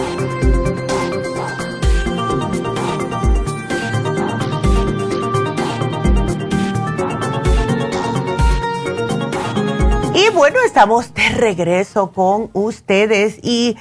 [10.13, 13.77] Y bueno, estamos de regreso con ustedes y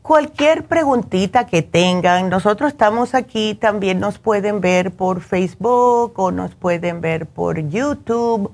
[0.00, 6.54] cualquier preguntita que tengan, nosotros estamos aquí, también nos pueden ver por Facebook o nos
[6.54, 8.50] pueden ver por YouTube,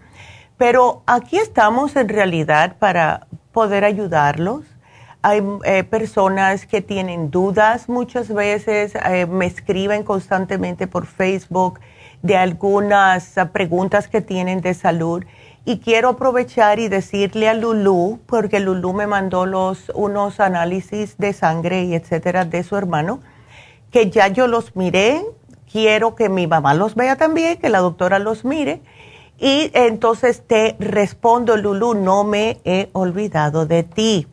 [0.57, 4.65] pero aquí estamos en realidad para poder ayudarlos.
[5.23, 11.79] Hay eh, personas que tienen dudas muchas veces, eh, me escriben constantemente por Facebook
[12.23, 15.25] de algunas preguntas que tienen de salud
[15.65, 21.33] y quiero aprovechar y decirle a Lulu, porque Lulu me mandó los, unos análisis de
[21.33, 23.21] sangre y etcétera de su hermano,
[23.91, 25.23] que ya yo los miré,
[25.71, 28.81] quiero que mi mamá los vea también, que la doctora los mire.
[29.39, 34.27] Y entonces te respondo, Lulu, no me he olvidado de ti.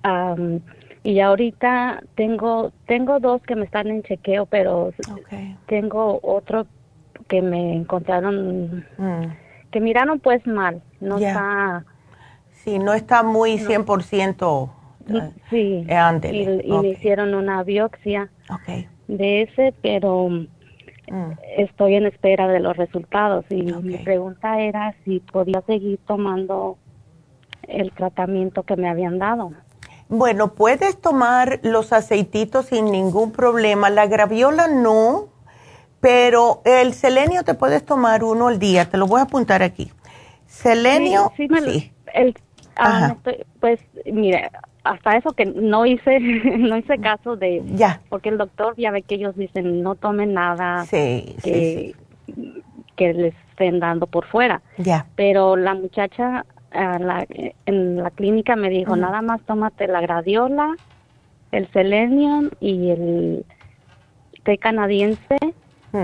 [0.03, 0.61] am,
[1.03, 4.91] y ahorita tengo tengo dos que me están en chequeo, pero
[5.67, 6.65] tengo otro
[7.27, 9.25] que me encontraron Mm.
[9.71, 11.85] que miraron pues mal, no está
[12.63, 14.69] Sí, no está muy 100%.
[15.07, 15.85] eh, sí.
[15.87, 18.85] eh, ándele, Y, me hicieron una biopsia Ok.
[19.09, 21.31] De ese, pero mm.
[21.57, 26.77] estoy en espera de los resultados y mi pregunta era si podía seguir tomando
[27.67, 29.51] el tratamiento que me habían dado.
[30.07, 33.89] Bueno, puedes tomar los aceititos sin ningún problema.
[33.89, 35.29] La graviola no,
[35.99, 38.89] pero el selenio te puedes tomar uno al día.
[38.89, 39.91] Te lo voy a apuntar aquí.
[40.47, 41.47] Selenio, sí.
[41.47, 42.35] sí, El,
[42.75, 43.15] ah,
[43.59, 44.49] pues, mire,
[44.89, 46.19] hasta eso que no hice,
[46.57, 50.33] no hice caso de, ya, porque el doctor ya ve que ellos dicen no tomen
[50.33, 51.95] nada sí, que,
[52.95, 54.61] que les estén dando por fuera.
[54.77, 55.05] Ya.
[55.15, 57.25] Pero la muchacha la,
[57.65, 60.75] en la clínica me dijo, nada más tómate la gradiola,
[61.51, 63.45] el selenium y el
[64.43, 65.37] té canadiense.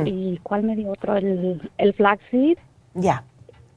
[0.05, 1.15] ¿Y cuál me dio otro?
[1.15, 2.57] El, el flaxseed.
[2.95, 3.23] Ya.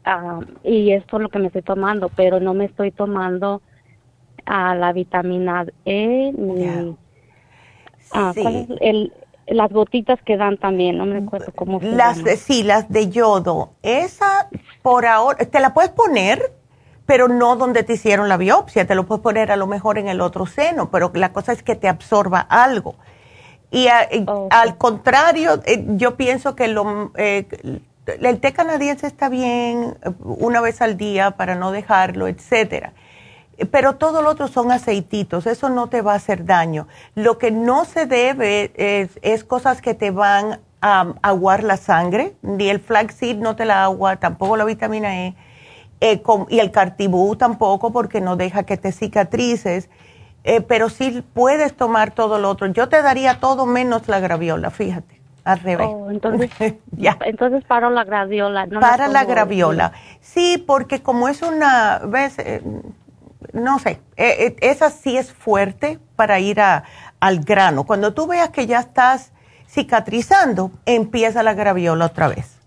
[0.07, 3.61] Ah, y esto es lo que me estoy tomando, pero no me estoy tomando
[4.49, 6.97] a la vitamina E ni...
[8.13, 8.33] Ah,
[8.81, 9.13] el,
[9.47, 13.73] las gotitas que dan también, no me acuerdo cómo se las, Sí, las de yodo.
[13.83, 14.49] Esa,
[14.83, 16.59] por ahora, ¿te la puedes poner?
[17.09, 18.87] pero no donde te hicieron la biopsia.
[18.87, 21.63] Te lo puedes poner a lo mejor en el otro seno, pero la cosa es
[21.63, 22.97] que te absorba algo.
[23.71, 27.47] Y al contrario, eh, yo pienso que lo, eh,
[28.21, 32.93] el té canadiense está bien eh, una vez al día para no dejarlo, etcétera.
[33.71, 36.87] Pero todo lo otro son aceititos, eso no te va a hacer daño.
[37.15, 42.35] Lo que no se debe es, es cosas que te van a aguar la sangre,
[42.43, 45.35] ni el flaxseed no te la agua, tampoco la vitamina E
[46.01, 49.91] eh, y el cartibú tampoco porque no deja que te cicatrices,
[50.45, 52.69] eh, pero sí puedes tomar todo lo otro.
[52.69, 55.89] Yo te daría todo menos la graviola, fíjate, al revés.
[55.91, 56.51] Oh, entonces,
[56.93, 57.19] ya.
[57.25, 58.67] entonces paro la graviola.
[58.67, 59.93] No Para la graviola.
[60.21, 62.63] Sí, porque como es una, ves, eh,
[63.53, 66.85] no sé, esa sí es fuerte para ir a,
[67.21, 67.85] al grano.
[67.85, 69.33] Cuando tú veas que ya estás
[69.69, 72.59] cicatrizando, empieza la graviola otra vez.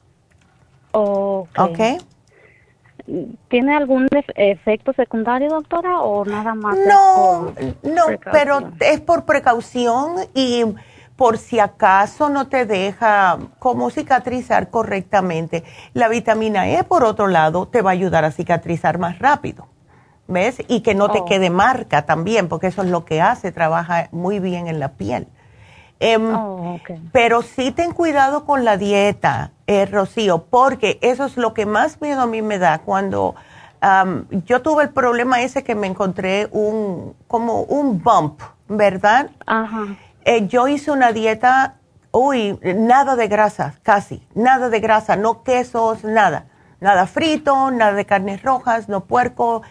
[0.92, 1.80] ¿Ok?
[3.50, 6.78] ¿Tiene algún efecto secundario, doctora, o nada más?
[6.88, 7.54] No,
[7.84, 10.64] no, pero es por precaución y
[11.16, 15.64] por si acaso no te deja como cicatrizar correctamente.
[15.94, 19.68] La vitamina E, por otro lado, te va a ayudar a cicatrizar más rápido.
[20.32, 20.64] ¿Ves?
[20.68, 21.26] Y que no te oh.
[21.26, 25.28] quede marca también, porque eso es lo que hace, trabaja muy bien en la piel.
[26.00, 26.80] Em, oh,
[27.12, 32.02] pero sí ten cuidado con la dieta, eh, Rocío, porque eso es lo que más
[32.02, 33.36] miedo a mí me da cuando
[34.46, 39.32] yo tuve el problema ese que me encontré un como un bump, ¿verdad?
[39.48, 39.96] Ajá.
[40.24, 41.76] Eh, yo hice una dieta,
[42.12, 46.46] uy, nada de grasa, casi, nada de grasa, no quesos, nada,
[46.80, 49.64] nada frito, nada de carnes rojas, no puerco.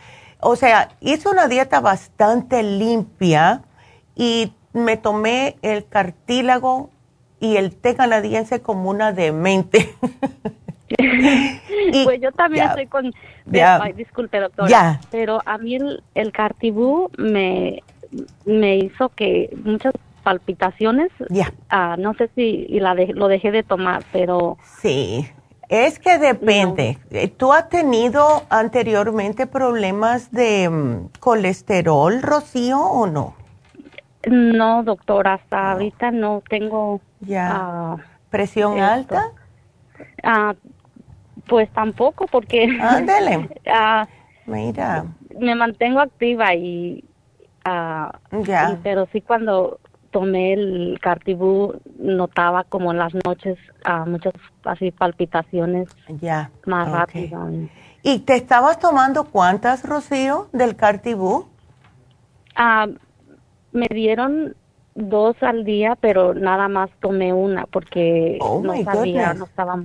[0.42, 3.62] O sea, hice una dieta bastante limpia
[4.14, 6.90] y me tomé el cartílago
[7.40, 9.94] y el té canadiense como una demente.
[12.04, 13.12] pues yo también estoy con...
[13.96, 15.00] disculpe, doctora.
[15.10, 17.82] Pero a mí el, el cartibú me,
[18.44, 21.10] me hizo que muchas palpitaciones.
[21.28, 21.52] Ya.
[21.68, 24.58] Ah, no sé si la lo dejé de tomar, pero...
[24.80, 25.26] Sí.
[25.70, 26.98] Es que depende.
[27.12, 33.36] Eh, ¿Tú has tenido anteriormente problemas de mm, colesterol, Rocío, o no?
[34.28, 37.00] No, doctora, hasta ahorita no tengo.
[37.20, 37.50] Ya.
[37.52, 37.96] Ah,
[38.30, 39.30] ¿Presión alta?
[40.24, 40.56] Ah,
[41.46, 42.66] pues tampoco, porque.
[42.80, 43.48] Ándele.
[43.72, 44.08] Ah,
[44.46, 45.04] Mira.
[45.38, 47.04] Me mantengo activa y.
[47.64, 48.80] ya.
[48.82, 49.78] pero sí, cuando
[50.10, 53.58] tomé el cartibú, notaba como en las noches
[54.06, 54.34] muchas
[54.64, 55.88] así palpitaciones.
[56.20, 56.50] Ya.
[56.66, 57.48] Más rápido.
[58.02, 61.48] ¿Y te estabas tomando cuántas, Rocío, del cartibú?
[62.56, 62.86] Ah
[63.72, 64.54] me dieron
[64.94, 69.76] dos al día, pero nada más tomé una porque oh no sabía, no estaba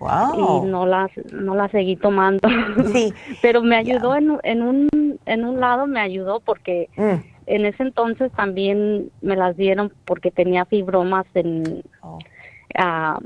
[0.00, 0.64] wow.
[0.64, 2.48] y no las no la seguí tomando.
[2.92, 3.12] Sí.
[3.42, 7.35] pero me ayudó en, en un en un lado me ayudó porque mm.
[7.46, 12.18] En ese entonces también me las dieron porque tenía fibromas en oh.
[12.76, 13.18] ah,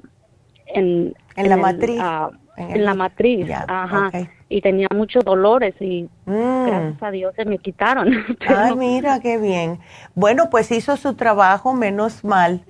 [0.66, 1.98] en, en, la matriz.
[2.00, 4.10] Ah, en, la matriz, ajá
[4.50, 6.66] y tenía muchos dolores y mm.
[6.66, 8.12] gracias a Dios se me quitaron.
[8.46, 9.78] Ay, mira, qué bien.
[10.14, 12.64] Bueno, pues hizo su trabajo, menos mal.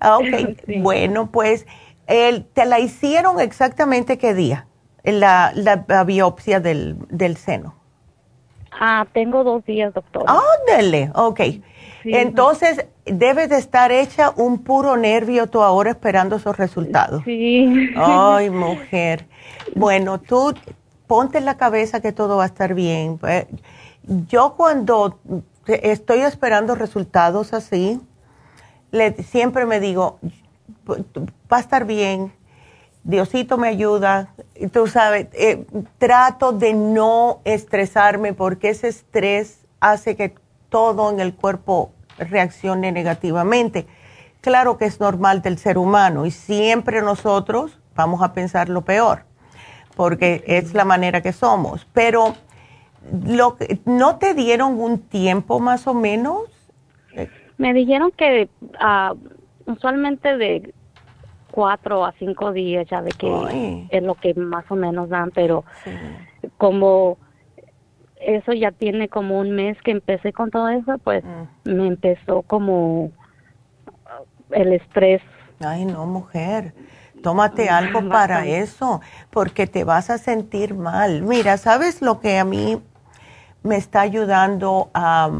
[0.00, 1.66] Ah, ok, bueno, pues
[2.06, 4.66] ¿te la hicieron exactamente qué día?
[5.04, 7.75] La, la, biopsia del, del, seno.
[8.78, 10.24] Ah, tengo dos días, doctor.
[10.26, 11.40] Ándale, ok.
[12.04, 17.22] Entonces, debes de estar hecha un puro nervio tú ahora esperando esos resultados.
[17.24, 17.90] Sí.
[17.96, 19.26] Ay, mujer.
[19.74, 20.54] Bueno, tú
[21.06, 23.18] ponte en la cabeza que todo va a estar bien.
[23.18, 23.46] Pues,
[24.28, 25.18] yo cuando
[25.66, 28.00] estoy esperando resultados así,
[28.92, 30.18] le, siempre me digo,
[30.88, 32.32] va a estar bien,
[33.06, 34.34] Diosito me ayuda,
[34.72, 35.64] tú sabes, eh,
[35.96, 40.34] trato de no estresarme porque ese estrés hace que
[40.70, 43.86] todo en el cuerpo reaccione negativamente.
[44.40, 49.22] Claro que es normal del ser humano y siempre nosotros vamos a pensar lo peor
[49.94, 52.34] porque es la manera que somos, pero
[53.24, 56.42] lo, ¿no te dieron un tiempo más o menos?
[57.56, 59.16] Me dijeron que uh,
[59.70, 60.74] usualmente de
[61.56, 65.64] cuatro a cinco días, ya de que es lo que más o menos dan, pero
[66.58, 67.16] como
[68.20, 71.70] eso ya tiene como un mes que empecé con todo eso, pues mm.
[71.70, 73.10] me empezó como
[74.50, 75.22] el estrés.
[75.60, 76.74] Ay, no, mujer.
[77.22, 79.00] Tómate algo para eso,
[79.30, 81.22] porque te vas a sentir mal.
[81.22, 82.82] Mira, ¿sabes lo que a mí
[83.62, 85.30] me está ayudando a...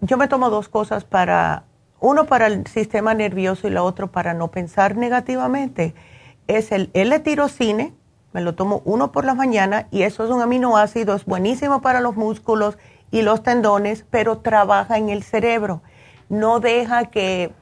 [0.00, 1.62] Yo me tomo dos cosas para
[2.00, 5.94] uno para el sistema nervioso y la otro para no pensar negativamente,
[6.46, 7.92] es el L-tirocine,
[8.32, 12.00] me lo tomo uno por la mañana y eso es un aminoácido, es buenísimo para
[12.00, 12.78] los músculos
[13.10, 15.82] y los tendones, pero trabaja en el cerebro.
[16.28, 17.52] No deja que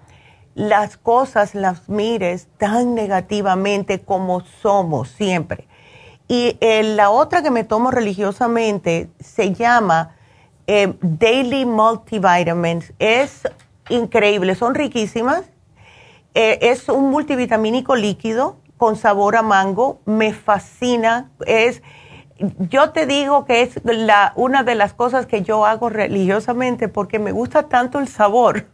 [0.54, 5.68] las cosas las mires tan negativamente como somos siempre.
[6.28, 10.16] Y eh, la otra que me tomo religiosamente se llama
[10.66, 12.92] eh, Daily Multivitamins.
[12.98, 13.42] Es
[13.88, 15.44] increíble, son riquísimas.
[16.34, 21.30] Eh, es un multivitamínico líquido con sabor a mango, me fascina.
[21.46, 21.82] Es,
[22.38, 27.18] yo te digo que es la, una de las cosas que yo hago religiosamente porque
[27.18, 28.66] me gusta tanto el sabor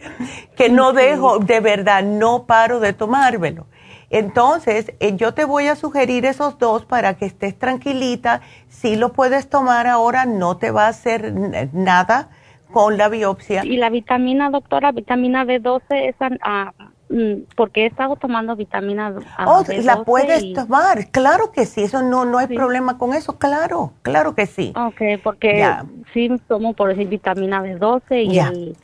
[0.56, 3.66] que no dejo, de verdad, no paro de tomármelo.
[4.10, 8.40] Entonces, eh, yo te voy a sugerir esos dos para que estés tranquilita.
[8.68, 11.32] Si lo puedes tomar ahora, no te va a hacer
[11.72, 12.28] nada
[12.72, 13.64] con la biopsia.
[13.64, 16.72] Y la vitamina, doctora, vitamina B12, esa, ah,
[17.08, 22.02] mm, porque he estado tomando vitamina ah, oh, la puedes tomar, claro que sí, eso
[22.02, 24.72] no no hay problema con eso, claro, claro que sí.
[24.76, 25.66] Ok, porque
[26.12, 28.76] sí tomo por decir vitamina B12 y el,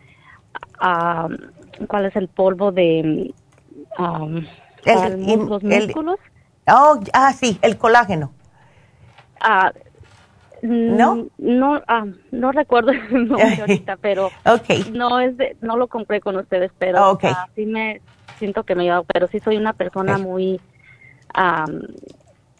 [0.81, 1.29] ah,
[1.89, 3.35] ¿cuál es el polvo de
[3.99, 6.19] los músculos?
[6.69, 8.33] oh, ah, sí, el colágeno.
[9.41, 9.73] Ah,
[10.63, 11.17] ¿No?
[11.17, 14.31] Mm, no, ah, no recuerdo el nombre ahorita, pero
[14.93, 17.19] no es no lo compré con ustedes, pero
[17.55, 18.01] sí me
[18.39, 20.61] siento que me ayuda, pero sí soy una persona muy,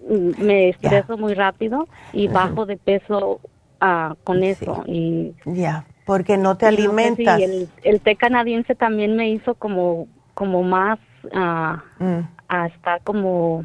[0.09, 3.41] me estreso muy rápido y bajo de peso
[3.81, 4.83] uh, con eso.
[4.87, 7.41] y Ya, porque no te alimentas.
[7.83, 11.77] el, té canadiense también me hizo como, como más, uh,
[12.49, 13.65] a estar como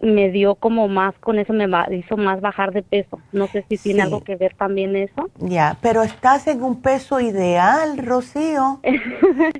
[0.00, 3.18] me dio como más, con eso me hizo más bajar de peso.
[3.32, 5.28] No sé si tiene algo que ver también eso.
[5.38, 8.80] Ya, pero estás en un peso ideal, Rocío.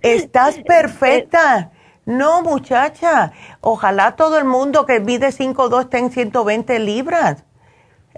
[0.03, 1.73] estás perfecta.
[2.07, 3.33] No, muchacha.
[3.61, 7.45] Ojalá todo el mundo que mide 5'2 esté en 120 libras.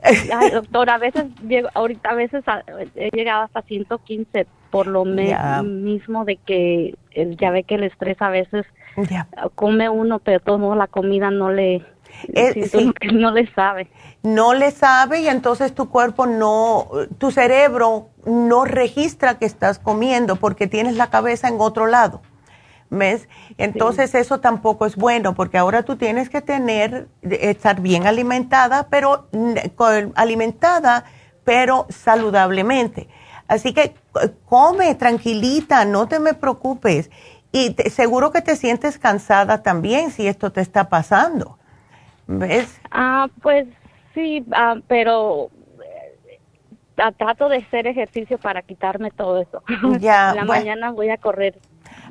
[0.02, 1.24] Ay, doctora, a veces,
[1.74, 2.44] ahorita a veces
[2.94, 6.94] he llegado hasta 115 por lo mismo de que
[7.38, 8.64] ya ve que el estrés a veces
[9.56, 11.84] come uno, pero todo la comida no le
[12.28, 12.70] eh,
[13.12, 13.90] no le sabe.
[14.22, 20.36] No le sabe y entonces tu cuerpo no, tu cerebro no registra que estás comiendo
[20.36, 22.22] porque tienes la cabeza en otro lado.
[22.92, 23.28] ¿Ves?
[23.56, 29.28] Entonces eso tampoco es bueno porque ahora tú tienes que tener, estar bien alimentada, pero
[30.16, 31.04] alimentada,
[31.44, 33.08] pero saludablemente.
[33.46, 33.94] Así que
[34.44, 37.10] come tranquilita, no te me preocupes.
[37.52, 41.59] Y seguro que te sientes cansada también si esto te está pasando.
[42.38, 42.80] ¿Ves?
[42.92, 43.66] Ah, pues
[44.14, 45.50] sí, ah, pero
[45.82, 49.62] eh, trato de hacer ejercicio para quitarme todo eso.
[49.98, 50.32] Ya.
[50.34, 51.58] la mañana voy a correr.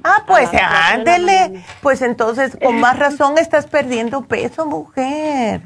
[0.04, 1.64] Ah, pues ándele.
[1.82, 5.62] Pues entonces, con más razón estás perdiendo peso, mujer.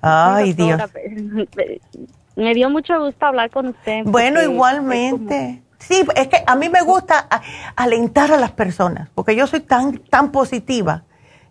[0.00, 0.80] Ay, Dios.
[2.36, 4.04] Me dio mucho gusto hablar con usted.
[4.04, 5.62] Bueno, igualmente.
[5.78, 7.28] Sí, es que a mí me gusta
[7.76, 11.04] alentar a las personas, porque yo soy tan, tan positiva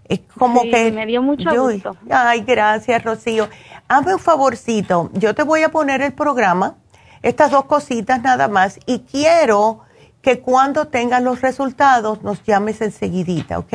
[0.08, 0.92] es como que...
[0.92, 1.96] Me dio mucho gusto.
[2.10, 3.48] Ay, gracias, Rocío.
[3.88, 5.10] Hazme un favorcito.
[5.14, 6.76] Yo te voy a poner el programa,
[7.22, 9.82] estas dos cositas nada más, y quiero
[10.22, 13.74] que cuando tengas los resultados nos llames enseguidita, ¿ok?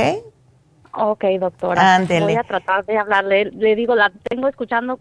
[0.92, 1.94] Ok, doctora.
[1.94, 2.26] Ándele.
[2.26, 3.44] Voy a tratar de hablarle.
[3.52, 4.98] Le digo, la tengo escuchando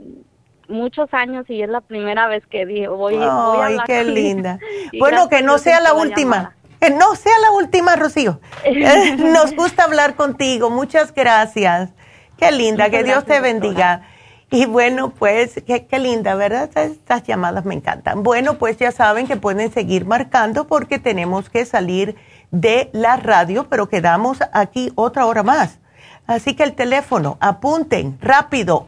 [0.68, 3.72] muchos años y es la primera vez que digo, voy, voy a hablar.
[3.72, 4.60] Ay, qué linda.
[5.00, 6.56] bueno, que no sea la última.
[6.98, 8.40] no sea la última, Rocío.
[8.64, 10.70] Eh, nos gusta hablar contigo.
[10.70, 11.90] Muchas gracias.
[12.38, 14.04] Qué linda, que Dios te bendiga.
[14.52, 16.70] Y bueno, pues, qué, qué, linda, ¿verdad?
[16.76, 18.24] Estas llamadas me encantan.
[18.24, 22.16] Bueno, pues ya saben que pueden seguir marcando porque tenemos que salir
[22.50, 25.78] de la radio, pero quedamos aquí otra hora más.
[26.26, 28.86] Así que el teléfono, apunten rápido,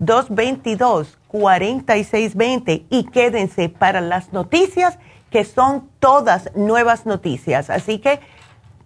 [0.00, 4.98] 877-222-4620 y quédense para las noticias
[5.32, 7.70] que son todas nuevas noticias.
[7.70, 8.20] Así que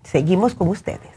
[0.05, 1.17] seguimos con ustedes.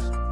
[0.00, 0.29] podcast.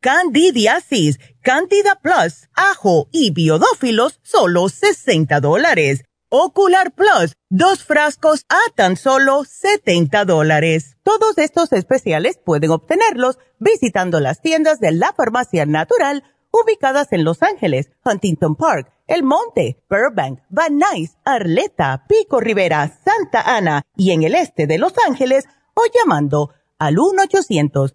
[0.00, 6.04] Candidiasis, Candida Plus, ajo y biodófilos, solo 60 dólares.
[6.28, 10.96] Ocular Plus, dos frascos a tan solo 70 dólares.
[11.02, 16.22] Todos estos especiales pueden obtenerlos visitando las tiendas de la farmacia natural
[16.52, 23.40] ubicadas en Los Ángeles, Huntington Park, El Monte, Burbank, Van Nuys, Arleta, Pico Rivera, Santa
[23.40, 27.94] Ana y en el este de Los Ángeles o llamando al 1 800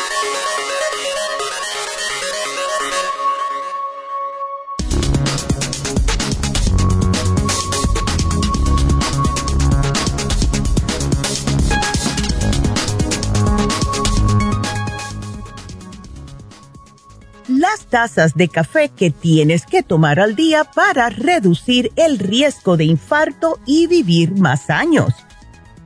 [17.59, 22.85] Las tazas de café que tienes que tomar al día para reducir el riesgo de
[22.85, 25.13] infarto y vivir más años.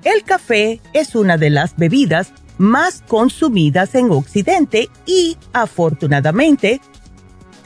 [0.04, 6.80] El café es una de las bebidas más consumidas en Occidente y, afortunadamente,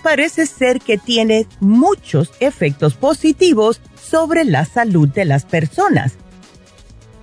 [0.01, 6.13] parece ser que tiene muchos efectos positivos sobre la salud de las personas.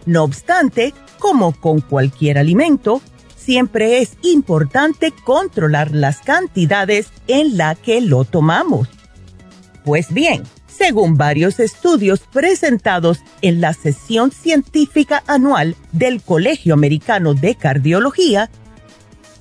[0.05, 3.01] No obstante, como con cualquier alimento,
[3.47, 8.89] siempre es importante controlar las cantidades en la que lo tomamos.
[9.85, 17.55] Pues bien, según varios estudios presentados en la sesión científica anual del Colegio Americano de
[17.55, 18.51] Cardiología,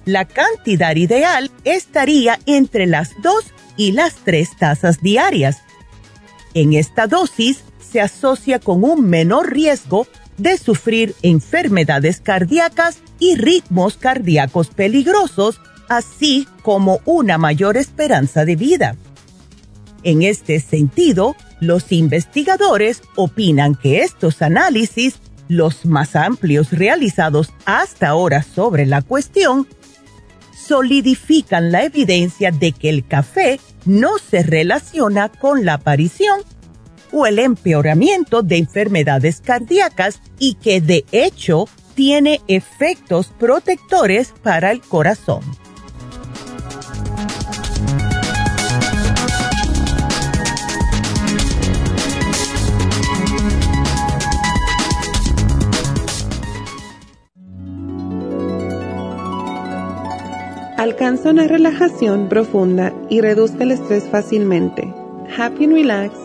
[0.06, 3.46] la cantidad ideal estaría entre las 2
[3.76, 5.64] y las 3 tazas diarias.
[6.54, 10.06] En esta dosis se asocia con un menor riesgo
[10.38, 18.96] de sufrir enfermedades cardíacas y ritmos cardíacos peligrosos, así como una mayor esperanza de vida.
[20.04, 25.16] En este sentido, los investigadores opinan que estos análisis,
[25.48, 29.68] los más amplios realizados hasta ahora sobre la cuestión,
[30.56, 36.42] solidifican la evidencia de que el café no se relaciona con la aparición
[37.18, 44.82] o el empeoramiento de enfermedades cardíacas y que de hecho tiene efectos protectores para el
[44.82, 45.40] corazón.
[60.78, 64.94] Alcanza una relajación profunda y reduzca el estrés fácilmente.
[65.38, 66.25] Happy and Relax,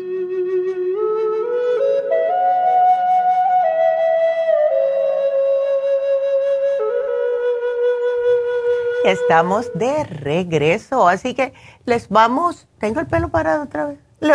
[9.05, 11.53] Estamos de regreso, así que
[11.85, 13.99] les vamos, tengo el pelo parado otra vez.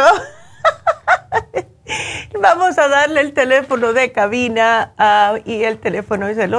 [2.41, 6.53] Vamos a darle el teléfono de cabina ah, y el teléfono es el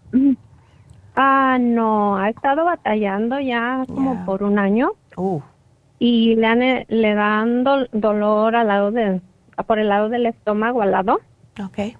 [1.17, 4.93] Ah, no, ha estado batallando ya como por un año.
[5.17, 5.41] Uh.
[5.99, 9.21] Y le, han, le dan dolor al lado de,
[9.67, 11.19] por el lado del estómago al lado.
[11.61, 11.97] Ok.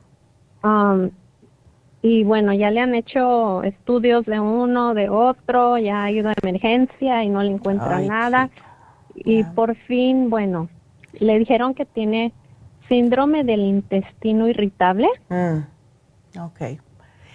[0.63, 1.11] Um,
[2.03, 6.35] y bueno, ya le han hecho estudios de uno, de otro, ya ha ido a
[6.41, 8.51] emergencia y no le encuentran nada.
[9.17, 10.69] Y por fin, bueno,
[11.19, 12.33] le dijeron que tiene
[12.89, 15.09] síndrome del intestino irritable.
[15.29, 16.41] Mm.
[16.41, 16.61] Ok.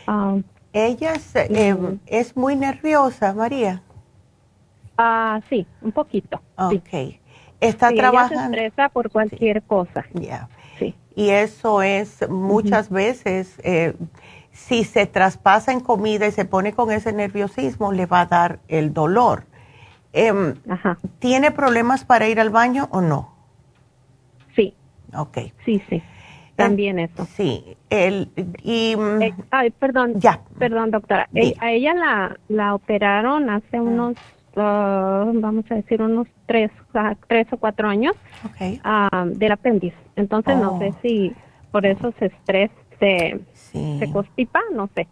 [0.08, 0.38] Ah.
[0.74, 3.84] Ella eh, es, muy nerviosa, María.
[4.98, 6.42] Ah, sí, un poquito.
[6.58, 7.20] Ok.
[7.60, 8.34] Está trabajando.
[8.34, 10.06] Ella se estresa por cualquier cosa.
[10.14, 10.50] Ya.
[10.80, 10.96] Sí.
[11.16, 13.96] Y eso es muchas veces, eh,
[14.52, 18.60] si se traspasa en comida y se pone con ese nerviosismo, le va a dar
[18.68, 19.46] el dolor.
[20.12, 20.56] Em,
[21.20, 23.33] ¿Tiene problemas para ir al baño o no?
[25.16, 25.38] Ok.
[25.66, 26.02] Sí, sí.
[26.56, 27.26] También eso.
[27.26, 27.78] Sí.
[27.90, 28.30] El,
[28.62, 30.20] y, eh, ay, perdón.
[30.20, 30.42] Ya.
[30.60, 31.28] Perdón, doctora.
[31.34, 33.82] Eh, a ella la, la operaron hace ah.
[33.82, 34.18] unos,
[34.56, 36.70] uh, vamos a decir, unos tres,
[37.28, 38.80] tres o cuatro años okay.
[38.86, 39.98] uh, del apéndice.
[40.16, 40.98] Entonces, no sé oh.
[41.02, 41.34] si
[41.72, 43.40] por eso se estrés se,
[44.00, 45.08] se constipa, no sé.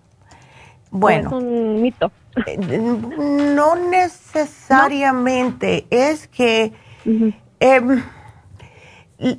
[0.92, 1.28] Bueno.
[1.28, 2.12] es un mito.
[2.46, 5.86] Eh, no necesariamente.
[5.90, 6.72] Es que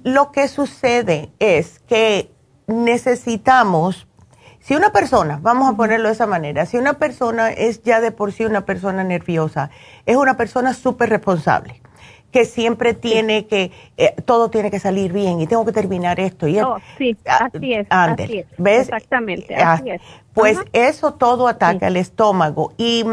[0.05, 2.30] lo que sucede es que
[2.66, 4.07] necesitamos,
[4.61, 8.12] si una persona, vamos a ponerlo de esa manera, si una persona es ya de
[8.12, 9.70] por sí una persona nerviosa,
[10.07, 11.83] es una persona súper responsable
[12.30, 16.49] que siempre tiene que, eh, todo tiene que salir bien y tengo que terminar esto.
[16.49, 18.47] Y oh, sí, ah, así es, así es.
[18.57, 18.89] ¿Ves?
[18.89, 20.01] Exactamente, ah, así es.
[20.33, 23.05] Pues eso todo ataca el estómago y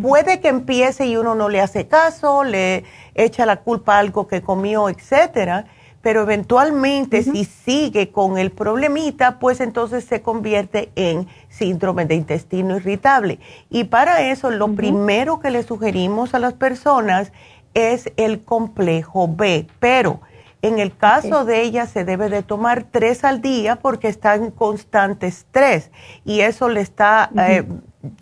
[0.00, 2.84] puede que empiece y uno no le hace caso, le
[3.14, 5.66] echa la culpa a algo que comió, etcétera,
[6.02, 12.76] pero eventualmente si sigue con el problemita, pues entonces se convierte en síndrome de intestino
[12.76, 13.38] irritable.
[13.70, 17.32] Y para eso lo primero que le sugerimos a las personas
[17.72, 20.20] es el complejo B, pero
[20.60, 24.50] en el caso de ella se debe de tomar tres al día porque está en
[24.50, 25.90] constante estrés.
[26.24, 27.64] Y eso le está eh,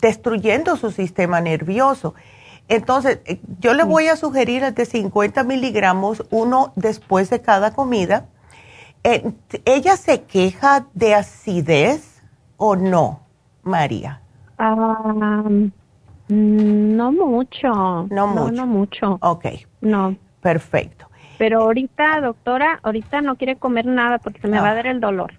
[0.01, 2.13] destruyendo su sistema nervioso.
[2.67, 7.73] Entonces, eh, yo le voy a sugerir el de 50 miligramos, uno después de cada
[7.73, 8.27] comida.
[9.03, 9.33] Eh,
[9.65, 12.21] ¿Ella se queja de acidez
[12.57, 13.21] o no,
[13.63, 14.21] María?
[16.29, 18.07] no mucho.
[18.09, 18.51] No mucho.
[18.51, 19.17] No, mucho.
[19.21, 19.45] Ok.
[19.81, 20.15] No.
[20.41, 21.09] Perfecto.
[21.37, 24.75] Pero ahorita, doctora, ahorita no quiere comer nada porque se me va a ah.
[24.75, 25.33] dar el dolor.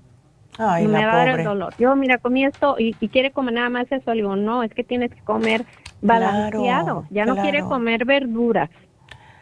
[0.58, 1.74] Ay, me va a dar el dolor.
[1.78, 4.10] Yo, mira, comí esto y, quiere comer nada más eso.
[4.10, 5.64] Le digo, no, es que tienes que comer
[6.00, 7.06] balanceado.
[7.10, 8.70] ya no quiere comer verduras.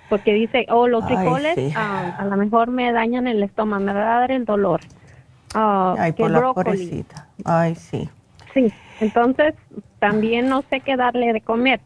[0.09, 4.17] porque dice, oh, los frijoles ah, a lo mejor me dañan el estómago, me va
[4.17, 4.81] a dar el dolor.
[5.55, 6.53] Uh, Ay, por la
[7.45, 8.09] Ay, sí.
[8.55, 9.55] Sí, entonces
[9.99, 11.81] también no sé qué darle de comer.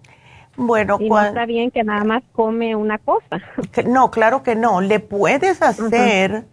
[0.57, 3.41] Bueno, y no está bien que nada más come una cosa.
[3.87, 4.81] no, claro que no.
[4.81, 6.45] Le puedes hacer,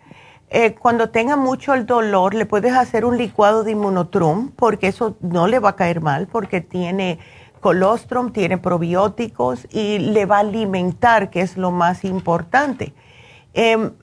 [0.56, 5.18] eh, cuando tenga mucho el dolor, le puedes hacer un licuado de inmunotrum, porque eso
[5.20, 7.18] no le va a caer mal, porque tiene
[7.60, 12.93] colostrum, tiene probióticos y le va a alimentar, que es lo más importante.
[13.56, 13.93] Em,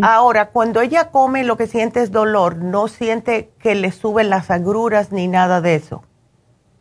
[0.00, 4.52] ahora, cuando ella come, lo que siente es dolor, no siente que le suben las
[4.52, 6.04] agruras ni nada de eso.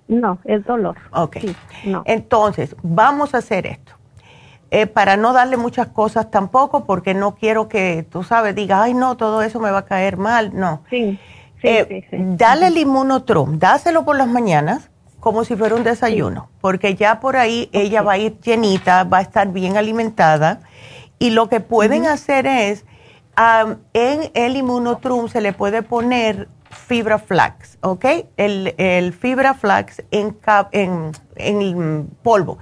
[0.07, 0.95] No, es dolor.
[1.11, 1.38] Ok.
[2.05, 3.97] Entonces, vamos a hacer esto.
[4.70, 8.93] Eh, para no darle muchas cosas tampoco, porque no quiero que, tú sabes, diga, ay,
[8.93, 10.51] no, todo eso me va a caer mal.
[10.53, 10.84] No.
[10.89, 11.20] Sí.
[11.61, 16.49] Sí, eh, sí, Dale el inmunotrum, dáselo por las mañanas como si fuera un desayuno,
[16.61, 20.59] porque ya por ahí ella va a ir llenita, va a estar bien alimentada.
[21.20, 22.86] Y lo que pueden hacer es,
[23.93, 28.05] en el inmunotrum se le puede poner fibra flax, ¿ok?
[28.38, 30.38] El, el fibra flax en,
[30.72, 32.59] en, en polvo.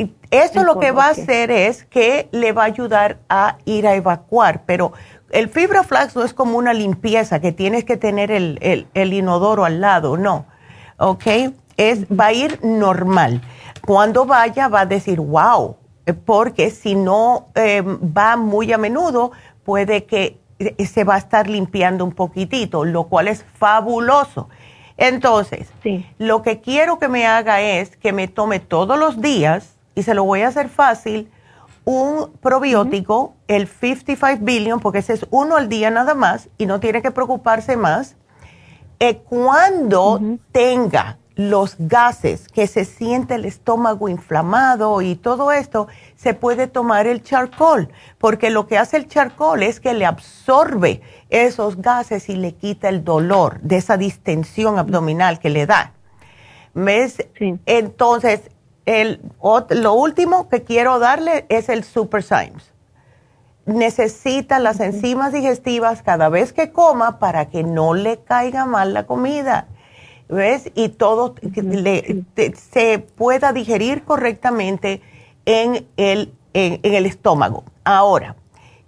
[0.00, 3.86] Y eso lo que va a hacer es que le va a ayudar a ir
[3.86, 4.92] a evacuar, pero
[5.30, 9.12] el fibra flax no es como una limpieza que tienes que tener el, el, el
[9.12, 10.46] inodoro al lado, no,
[10.96, 11.26] ¿ok?
[11.76, 13.42] Es, va a ir normal.
[13.86, 15.76] Cuando vaya va a decir, wow,
[16.24, 19.32] porque si no eh, va muy a menudo,
[19.64, 20.38] puede que
[20.78, 24.48] se va a estar limpiando un poquitito, lo cual es fabuloso.
[24.96, 25.68] Entonces,
[26.18, 30.14] lo que quiero que me haga es que me tome todos los días, y se
[30.14, 31.30] lo voy a hacer fácil,
[31.84, 36.80] un probiótico, el 55 billion, porque ese es uno al día nada más y no
[36.80, 38.16] tiene que preocuparse más.
[38.98, 40.18] Eh, cuando
[40.52, 45.86] tenga los gases, que se siente el estómago inflamado y todo esto,
[46.16, 51.02] se puede tomar el charcoal, porque lo que hace el charcoal es que le absorbe
[51.28, 55.92] esos gases y le quita el dolor de esa distensión abdominal que le da.
[56.72, 57.26] ¿Ves?
[57.66, 58.50] Entonces,
[58.98, 59.20] el,
[59.70, 62.72] lo último que quiero darle es el Super Symes.
[63.66, 69.06] Necesita las enzimas digestivas cada vez que coma para que no le caiga mal la
[69.06, 69.68] comida
[70.30, 70.70] ¿ves?
[70.74, 71.34] Y todo
[72.72, 75.02] se pueda digerir correctamente
[75.44, 77.64] en el, en, el estómago.
[77.84, 78.36] Ahora,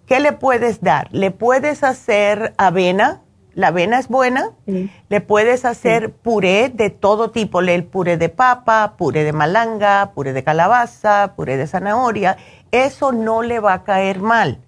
[0.06, 1.08] ¿qué le puedes dar?
[1.12, 3.22] Le puedes hacer avena,
[3.54, 8.94] la avena es buena, le puedes hacer puré de todo tipo, el puré de papa,
[8.96, 12.36] puré de malanga, puré de calabaza, puré de zanahoria,
[12.70, 14.58] eso no le va a caer mal.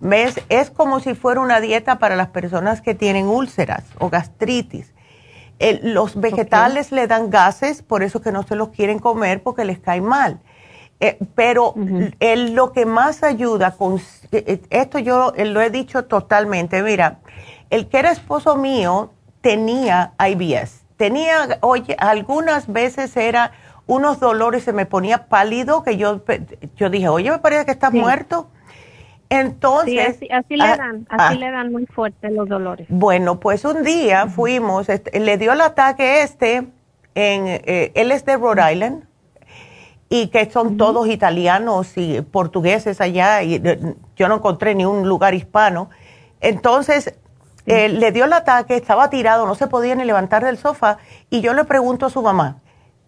[0.00, 0.40] ¿Ves?
[0.48, 4.92] Es como si fuera una dieta para las personas que tienen úlceras o gastritis
[5.82, 9.78] los vegetales le dan gases, por eso que no se los quieren comer porque les
[9.78, 10.38] cae mal.
[11.00, 14.00] Eh, pero lo que más ayuda con eh,
[14.32, 17.18] eh, esto yo lo he dicho totalmente, mira,
[17.70, 23.52] el que era esposo mío tenía IBS, tenía, oye, algunas veces era
[23.86, 26.22] unos dolores, se me ponía pálido, que yo,
[26.76, 28.48] yo dije, oye, me parece que estás muerto.
[29.30, 31.38] Entonces, así, le ah, dan, así ah.
[31.38, 32.86] le dan muy fuerte los dolores.
[32.90, 36.68] Bueno, pues un día fuimos, este, le dio el ataque este,
[37.14, 39.04] en, eh, él es de Rhode Island,
[40.10, 43.60] y que son todos italianos y portugueses allá, y
[44.16, 45.90] yo no encontré ni un lugar hispano.
[46.40, 47.14] Entonces,
[47.68, 50.98] eh, le dio el ataque, estaba tirado, no se podía ni levantar del sofá,
[51.30, 52.58] y yo le pregunto a su mamá,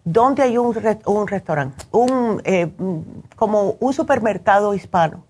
[0.03, 0.75] ¿dónde hay un,
[1.05, 1.85] un restaurante?
[1.91, 2.71] Un, eh,
[3.35, 5.23] como un supermercado hispano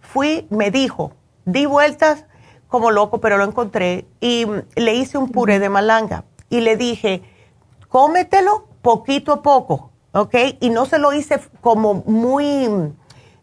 [0.00, 1.12] fui, me dijo,
[1.44, 2.24] di vueltas
[2.68, 4.46] como loco, pero lo encontré y
[4.76, 7.22] le hice un puré de malanga y le dije,
[7.88, 10.34] cómetelo poquito a poco, ¿ok?
[10.60, 12.68] Y no se lo hice como muy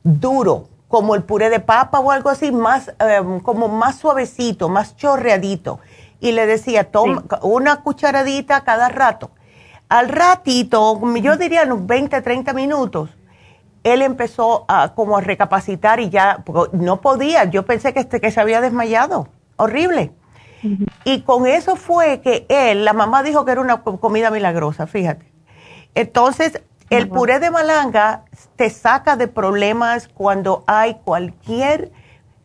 [0.04, 4.96] duro, como el puré de papa o algo así, más, em, como más suavecito, más
[4.96, 5.80] chorreadito.
[6.20, 9.32] Y le decía, toma una cucharadita cada rato.
[9.90, 13.10] Al ratito, yo diría unos 20, 30 minutos,
[13.84, 16.44] él empezó a como a recapacitar y ya
[16.74, 17.46] no podía.
[17.46, 19.30] Yo pensé que, este, que se había desmayado.
[19.56, 20.12] Horrible.
[21.06, 25.26] Y con eso fue que él, la mamá dijo que era una comida milagrosa, fíjate.
[25.96, 26.62] Entonces,
[26.92, 28.26] el puré de malanga
[28.58, 31.92] te saca de problemas cuando hay cualquier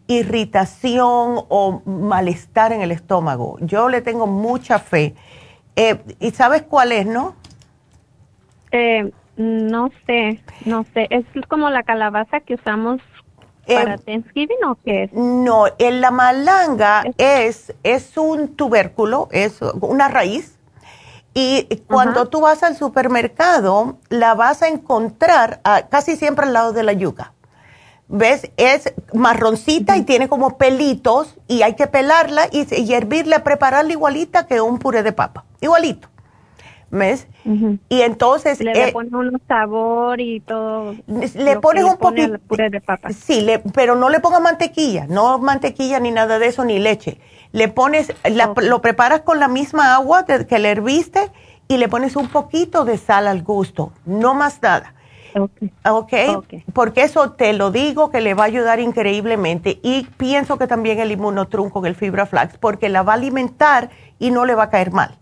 [0.06, 3.59] irritación o malestar en el estómago.
[3.60, 5.14] Yo le tengo mucha fe.
[5.74, 7.35] Eh, ¿Y sabes cuál es, no?
[8.70, 11.09] Eh, no sé, no sé.
[11.10, 13.01] ¿Es como la calabaza que usamos
[13.66, 15.12] para eh, Thanksgiving o qué es?
[15.12, 20.55] No, en la malanga es, es un tubérculo, es una raíz.
[21.38, 25.60] Y cuando tú vas al supermercado, la vas a encontrar
[25.90, 27.34] casi siempre al lado de la yuca.
[28.08, 28.50] ¿Ves?
[28.56, 34.46] Es marroncita y tiene como pelitos y hay que pelarla y, y hervirla, prepararla igualita
[34.46, 35.44] que un puré de papa.
[35.60, 36.08] Igualito.
[36.88, 37.26] ¿Ves?
[37.90, 38.58] Y entonces...
[38.60, 40.94] Le, eh, pones un sabor y todo.
[41.06, 42.38] Le pones un poquito...
[42.48, 43.10] puré de papa.
[43.12, 47.20] Sí, le, pero no le pongas mantequilla, no mantequilla ni nada de eso, ni leche.
[47.52, 51.31] Le pones, la, lo preparas con la misma agua que le herviste
[51.68, 54.94] y le pones un poquito de sal al gusto, no más nada.
[55.85, 56.28] Okay.
[56.31, 56.55] ok.
[56.73, 59.78] Porque eso te lo digo que le va a ayudar increíblemente.
[59.82, 63.90] Y pienso que también el inmunotrum con el fibra flax, porque la va a alimentar
[64.18, 65.18] y no le va a caer mal.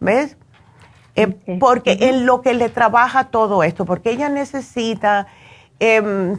[0.00, 0.36] ¿Ves?
[1.16, 1.26] Eh,
[1.58, 5.26] porque en lo que le trabaja todo esto, porque ella necesita
[5.80, 6.38] em,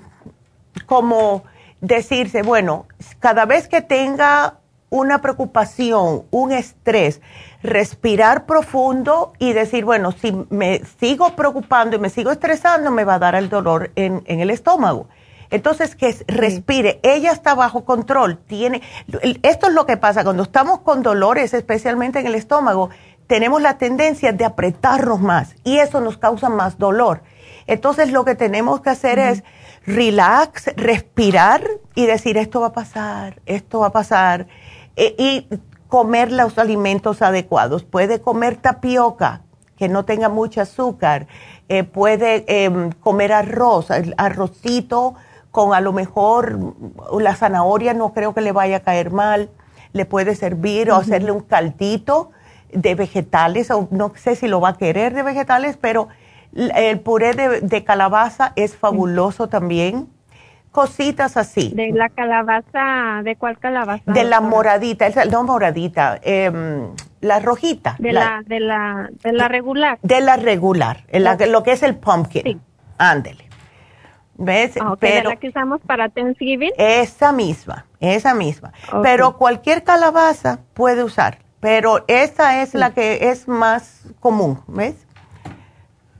[0.85, 1.43] como
[1.81, 2.85] decirse, bueno,
[3.19, 4.59] cada vez que tenga
[4.89, 7.21] una preocupación, un estrés,
[7.61, 13.15] respirar profundo y decir, bueno, si me sigo preocupando y me sigo estresando, me va
[13.15, 15.07] a dar el dolor en, el estómago.
[15.51, 16.99] Entonces, que respire.
[17.01, 18.37] Ella está bajo control.
[18.37, 18.81] Tiene,
[19.41, 22.89] esto es lo que pasa cuando estamos con dolores, especialmente en el estómago,
[23.25, 27.21] tenemos la tendencia de apretarnos más y eso nos causa más dolor.
[27.67, 29.43] Entonces, lo que tenemos que hacer es
[29.85, 31.63] relax, respirar
[31.93, 34.47] y decir, esto va a pasar, esto va a pasar.
[34.99, 35.47] E, y
[35.87, 37.85] comer los alimentos adecuados.
[37.85, 39.43] Puede comer tapioca,
[39.77, 41.27] que no tenga mucho azúcar.
[41.69, 45.15] Eh, puede em, comer arroz, arrocito
[45.51, 46.75] con a lo mejor
[47.17, 49.49] la zanahoria no creo que le vaya a caer mal.
[49.93, 52.31] Le puede servir o hacerle un caldito
[52.73, 56.09] de vegetales, o no sé si lo va a querer de vegetales, pero
[56.53, 60.09] el puré de, calabaza es fabuloso también
[60.71, 61.71] cositas así.
[61.73, 63.21] ¿De la calabaza?
[63.23, 64.03] ¿De cuál calabaza?
[64.05, 66.91] De la moradita, no moradita, em,
[67.21, 67.95] la rojita.
[67.99, 69.99] De la, de la, de la regular.
[70.01, 71.03] De la regular,
[71.47, 72.43] lo que es el pumpkin.
[72.43, 72.59] Sí.
[72.97, 73.49] Ándele.
[74.35, 74.77] ¿Ves?
[74.79, 76.71] Ah, Pero, ¿La que usamos para Thanksgiving?
[76.77, 78.71] Esa misma, esa misma.
[79.03, 81.39] Pero cualquier calabaza puede usar.
[81.59, 84.95] Pero esa es la que es más común, ¿ves?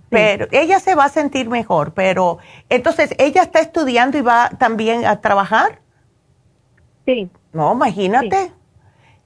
[0.10, 5.06] Pero ella se va a sentir mejor, pero entonces ella está estudiando y va también
[5.06, 5.80] a trabajar.
[7.06, 7.30] Sí.
[7.54, 8.52] No, imagínate.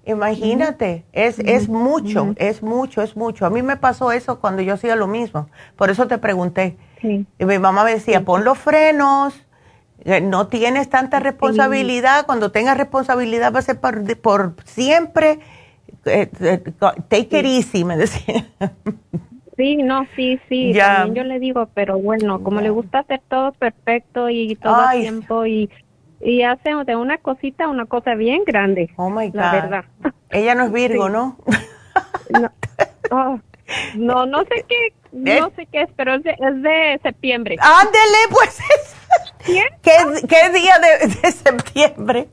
[0.05, 3.45] Imagínate, es, es mucho, es mucho, es mucho.
[3.45, 5.47] A mí me pasó eso cuando yo hacía lo mismo.
[5.77, 6.77] Por eso te pregunté.
[7.01, 7.25] Sí.
[7.39, 9.33] Y mi mamá me decía, pon los frenos,
[10.03, 12.25] eh, no tienes tanta responsabilidad.
[12.25, 15.39] Cuando tengas responsabilidad va a ser por, por siempre.
[16.05, 16.63] Eh, eh,
[17.07, 18.45] take it easy, me decía.
[19.55, 23.51] Sí, no, sí, sí, también yo le digo, pero bueno, como le gusta hacer todo
[23.51, 25.69] perfecto y todo el tiempo y,
[26.21, 28.91] y hace de una cosita una cosa bien grande.
[28.95, 29.35] Oh my God.
[29.35, 29.85] La verdad.
[30.31, 31.37] Ella no es Virgo, ¿no?
[33.11, 33.39] Oh,
[33.95, 37.57] no, no, sé qué, no sé qué es, pero es de, es de septiembre.
[37.59, 38.59] Ándele, pues.
[39.45, 39.63] ¿Qué?
[39.81, 42.27] ¿Qué, día de, septiembre?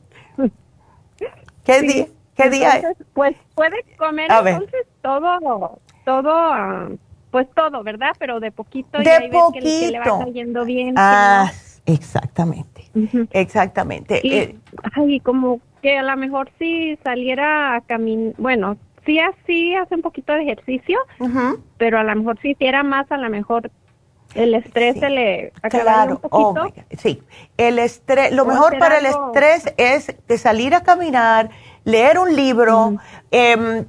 [1.65, 2.07] ¿Qué día?
[2.35, 2.95] ¿Qué día?
[3.13, 6.31] Pues puede comer entonces todo, todo.
[6.33, 6.89] Ah,
[7.31, 8.13] pues todo, ¿verdad?
[8.19, 9.65] Pero de poquito de y poquito.
[9.65, 10.95] Que, le va cayendo bien.
[10.97, 11.51] Ah,
[11.87, 12.91] exactamente,
[13.31, 14.21] exactamente.
[14.23, 14.57] Y, eh,
[14.95, 18.77] ay, como que a lo mejor si saliera a caminar, bueno,
[19.07, 20.99] sí así hace un poquito de ejercicio,
[21.79, 23.71] pero a lo mejor si hiciera más, a lo mejor
[24.35, 26.85] el estrés se le acabaría un oh poquito.
[26.99, 27.23] sí,
[27.57, 31.51] el estrés, lo mejor para el estrés es de salir a caminar,
[31.91, 32.97] leer un libro,
[33.31, 33.85] em,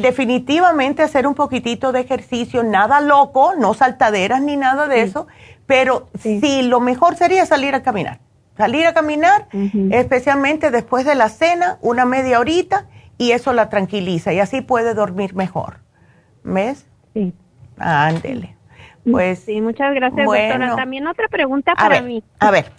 [0.00, 5.26] definitivamente hacer un poquitito de ejercicio, nada loco, no saltaderas ni nada de eso,
[5.66, 6.62] pero sí.
[6.62, 8.20] lo mejor sería salir a caminar.
[8.56, 9.46] Salir a caminar,
[9.90, 12.86] especialmente después de la cena, una media horita,
[13.16, 15.76] y eso la tranquiliza y así puede dormir mejor.
[16.42, 16.86] ¿Ves?
[17.14, 17.32] Sí.
[17.78, 18.56] Ándele.
[19.10, 20.76] Pues, sí, muchas gracias, doctora.
[20.76, 22.22] También otra pregunta para mí.
[22.38, 22.70] A ver.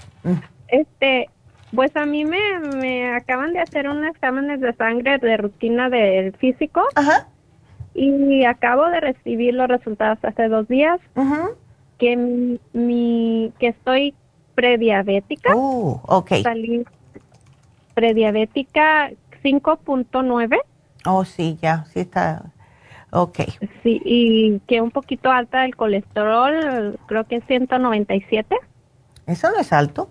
[0.68, 1.30] Este,
[1.76, 6.34] pues a mí me, me acaban de hacer unos exámenes de sangre de rutina del
[6.38, 6.82] físico.
[6.96, 7.28] Ajá.
[7.96, 11.00] Y acabo de recibir los resultados hace dos días.
[11.16, 11.50] Ajá.
[11.98, 12.16] Que
[12.74, 14.14] mi, que estoy
[14.56, 15.54] prediabética.
[15.56, 16.32] Oh, ok.
[16.44, 16.86] Salí
[17.94, 19.12] prediabética
[19.44, 20.60] 5.9.
[21.06, 22.52] Oh, sí, ya, sí está.
[23.12, 23.40] Ok.
[23.84, 28.58] Sí, y que un poquito alta el colesterol, creo que es 197.
[29.28, 30.10] Eso no es alto.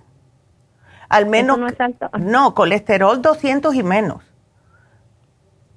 [1.12, 1.58] Al menos.
[1.58, 2.08] no es alto.
[2.18, 4.22] No, colesterol 200 y menos.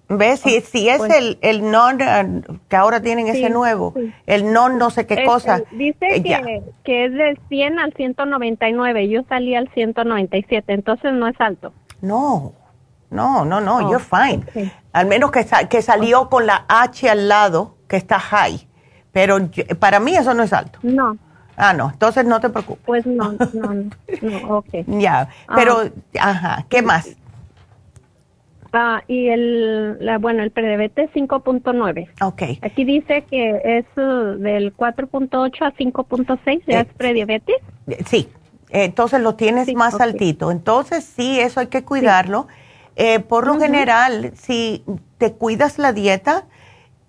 [0.08, 0.40] ¿Ves?
[0.40, 3.94] Si, si es pues el, el non, eh, que ahora tienen ese nuevo,
[4.28, 5.64] el non no sé qué cosa.
[5.72, 11.28] dice eh, que, que, es del 100 al 199, yo salí al 197, entonces no
[11.28, 11.74] es alto.
[12.02, 12.54] No,
[13.10, 14.46] no, no, no, you're fine.
[14.94, 18.68] Al menos que, que salió con la H al lado, que está high.
[19.12, 19.38] Pero
[19.80, 20.80] para mí eso no es alto.
[20.84, 21.18] No.
[21.58, 22.84] Ah, no, entonces no te preocupes.
[22.86, 24.70] Pues no, no, no, ok.
[24.88, 25.82] ya, pero,
[26.20, 26.30] ah.
[26.30, 27.16] ajá, ¿qué más?
[28.78, 32.10] Ah, y el, la, bueno, el prediabetes 5.9.
[32.22, 32.42] Ok.
[32.62, 37.56] Aquí dice que es uh, del 4.8 a 5.6, ¿ya es prediabetes?
[38.06, 38.28] Sí,
[38.70, 40.52] entonces lo tienes más altito.
[40.52, 42.48] Entonces sí, eso hay que cuidarlo.
[42.98, 44.84] Eh, por lo general, si
[45.18, 46.44] te cuidas la dieta,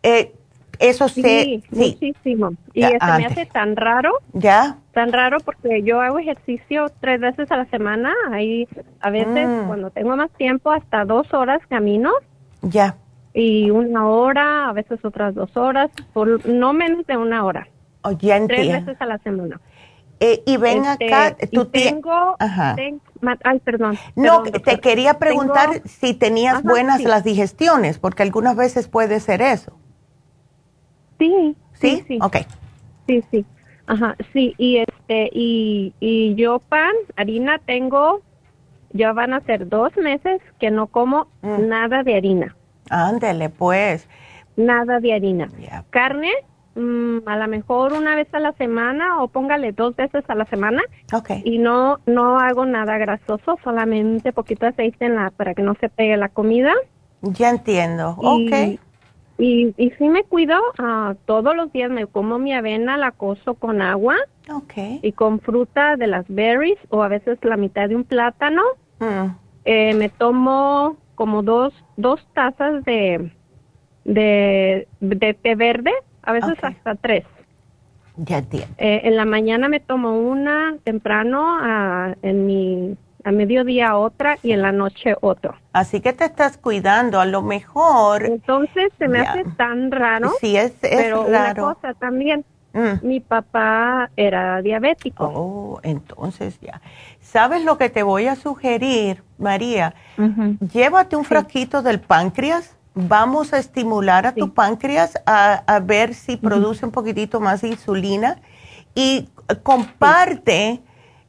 [0.04, 0.35] eh,
[0.78, 2.50] eso sí, muchísimo.
[2.74, 4.10] Y se me hace tan raro.
[4.32, 4.78] Ya.
[4.92, 8.12] Tan raro porque yo hago ejercicio tres veces a la semana.
[8.32, 8.66] Ahí
[9.00, 9.66] a veces Mm.
[9.66, 12.10] cuando tengo más tiempo hasta dos horas camino.
[12.62, 12.96] Ya.
[13.34, 17.68] Y una hora, a veces otras dos horas, por no menos de una hora.
[18.02, 18.86] Oh, ya Tres entiendo.
[18.86, 19.60] veces a la semana.
[20.20, 22.74] Eh, y ven Este, acá, tú tengo, Ajá.
[22.74, 23.02] ten-
[23.44, 23.98] ay, perdón.
[24.14, 27.04] No, perdón, te quería preguntar Tengo- si tenías Ajá, buenas sí.
[27.04, 29.76] las digestiones, porque algunas veces puede ser eso.
[31.18, 31.88] Sí, ¿Sí?
[31.96, 32.18] sí, sí.
[32.22, 32.36] Ok.
[33.06, 33.44] Sí, sí.
[33.86, 38.20] Ajá, sí, y este, y, y yo pan, harina tengo,
[38.92, 41.68] ya van a ser dos meses que no como Mm.
[41.68, 42.56] nada de harina,
[42.90, 44.08] Ándele, pues.
[44.56, 45.48] nada de harina.
[45.90, 46.32] Carne,
[46.74, 50.46] mm, a lo mejor una vez a la semana o póngale dos veces a la
[50.46, 50.82] semana
[51.12, 51.30] Ok.
[51.44, 55.88] y no, no hago nada grasoso, solamente poquito aceite en la, para que no se
[55.88, 56.72] pegue la comida.
[57.22, 58.16] Ya entiendo.
[58.20, 58.80] Y- Ok.
[59.38, 63.54] Y, y sí me cuido, ah, todos los días me como mi avena, la cozo
[63.54, 64.16] con agua.
[64.54, 64.74] Ok.
[65.02, 68.62] y con fruta de las berries o a veces la mitad de un plátano.
[69.00, 69.30] Mm,
[69.64, 73.32] Eh, me tomo como dos, dos tazas de,
[74.04, 75.90] de, de té verde,
[76.22, 77.24] a veces hasta tres.
[78.16, 78.68] ya entiendo.
[78.78, 82.96] Eh, en la mañana me tomo una temprano, a, en mi,
[83.26, 85.56] a mediodía otra y en la noche otro.
[85.72, 87.18] Así que te estás cuidando.
[87.18, 91.92] A lo mejor, Entonces se me hace tan raro, sí es, es pero una cosa
[91.94, 93.06] también, Mm.
[93.06, 95.24] mi papá era diabético.
[95.34, 96.82] Oh, entonces ya.
[97.22, 99.94] ¿Sabes lo que te voy a sugerir, María?
[100.74, 102.76] Llévate un frasquito del páncreas.
[102.94, 107.68] Vamos a estimular a tu páncreas a, a ver si produce un poquitito más de
[107.68, 108.40] insulina
[108.94, 109.30] y
[109.62, 110.82] comparte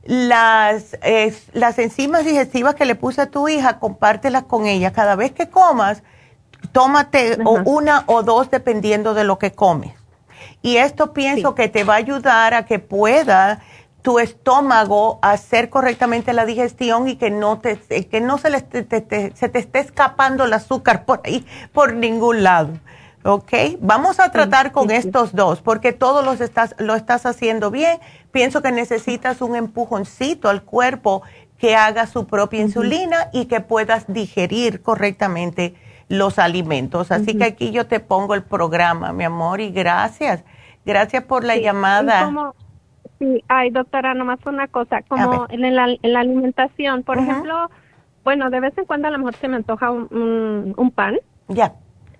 [0.08, 4.92] las, eh, las enzimas digestivas que le puse a tu hija, compártelas con ella.
[4.94, 6.02] Cada vez que comas,
[6.72, 9.94] tómate o una o dos dependiendo de lo que comes.
[10.62, 11.56] Y esto pienso Sí.
[11.56, 13.60] que te va a ayudar a que pueda
[14.02, 17.78] tu estómago hacer correctamente la digestión y que no te
[18.10, 21.46] que no se, le esté- te- te- se te esté escapando el azúcar por ahí
[21.74, 22.70] por ningún lado.
[23.28, 23.52] ¿Ok?
[23.82, 27.99] Vamos a tratar con estos dos porque todos los estás, lo estás haciendo bien.
[28.32, 31.24] Pienso que necesitas un empujoncito al cuerpo
[31.58, 35.76] que haga su propia insulina y que puedas digerir correctamente
[36.08, 37.12] los alimentos.
[37.12, 40.45] Así que aquí yo te pongo el programa, mi amor, y gracias.
[40.86, 42.24] Gracias por la Sí, llamada.
[42.26, 42.56] como-
[43.20, 47.70] sí, ay, doctora, nomás una cosa, como en la, en la alimentación, por ejemplo,
[48.24, 51.18] bueno, de vez en cuando a lo mejor se me antoja un, un, un pan.
[51.49, 51.74] Ya.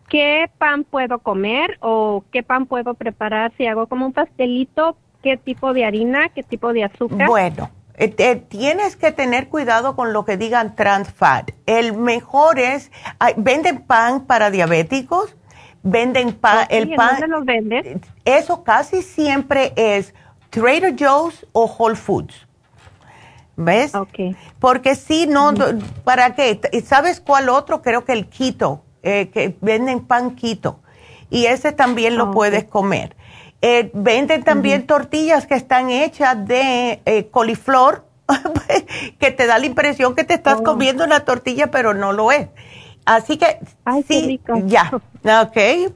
[0.10, 3.52] ¿Qué pan puedo comer o qué pan puedo preparar?
[3.58, 7.28] Si hago como un pastelito, ¿qué tipo de harina, qué tipo de azúcar?
[7.28, 11.52] Bueno, eh, tienes que tener cuidado con lo que digan trans fat.
[11.66, 12.92] El mejor es,
[13.36, 15.36] venden pan para diabéticos,
[15.84, 18.02] venden pan, el ¿en pan, dónde los vendes?
[18.24, 20.14] eso casi siempre es
[20.52, 22.48] Trader Joe's o Whole Foods.
[23.58, 23.96] ¿Ves?
[23.96, 24.36] Ok.
[24.60, 25.52] Porque si no,
[26.04, 26.62] ¿para qué?
[26.72, 27.82] ¿Y ¿Sabes cuál otro?
[27.82, 30.80] Creo que el keto, eh, que venden pan keto.
[31.30, 33.16] Y ese también lo Ah, puedes comer.
[33.62, 38.06] Eh, venden también tortillas que están hechas de eh, coliflor,
[39.20, 40.64] que te da la impresión que te estás Oh.
[40.64, 42.48] comiendo una tortilla, pero no lo es.
[43.06, 44.92] Así que, Ay, sí, ya,
[45.42, 45.92] ok.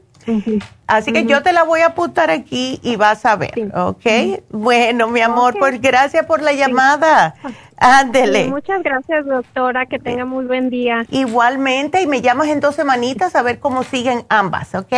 [0.87, 3.63] Así que yo te la voy a apuntar aquí y vas a ver, Sí.
[3.75, 4.41] ¿ok?
[4.49, 7.35] Bueno, mi amor, pues gracias por la llamada.
[7.81, 8.43] Ándele.
[8.45, 11.03] Sí, muchas gracias, doctora, que tenga muy buen día.
[11.09, 14.93] Igualmente, y me llamas en dos semanitas a ver cómo siguen ambas, ¿ok?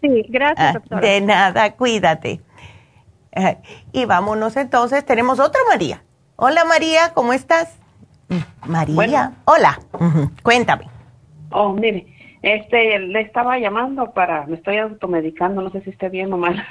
[0.00, 1.00] Sí, gracias, Ah, doctora.
[1.06, 2.40] de nada, cuídate.
[3.32, 3.58] Eh,
[3.92, 6.02] y vámonos entonces, tenemos otra María.
[6.36, 7.76] Hola María, ¿cómo estás?
[8.28, 9.34] Mm, María, Bueno.
[9.44, 9.78] hola,
[10.42, 10.88] cuéntame.
[11.50, 12.06] Oh, mire,
[12.42, 16.64] este, le estaba llamando para, me estoy automedicando, no sé si esté bien o mal.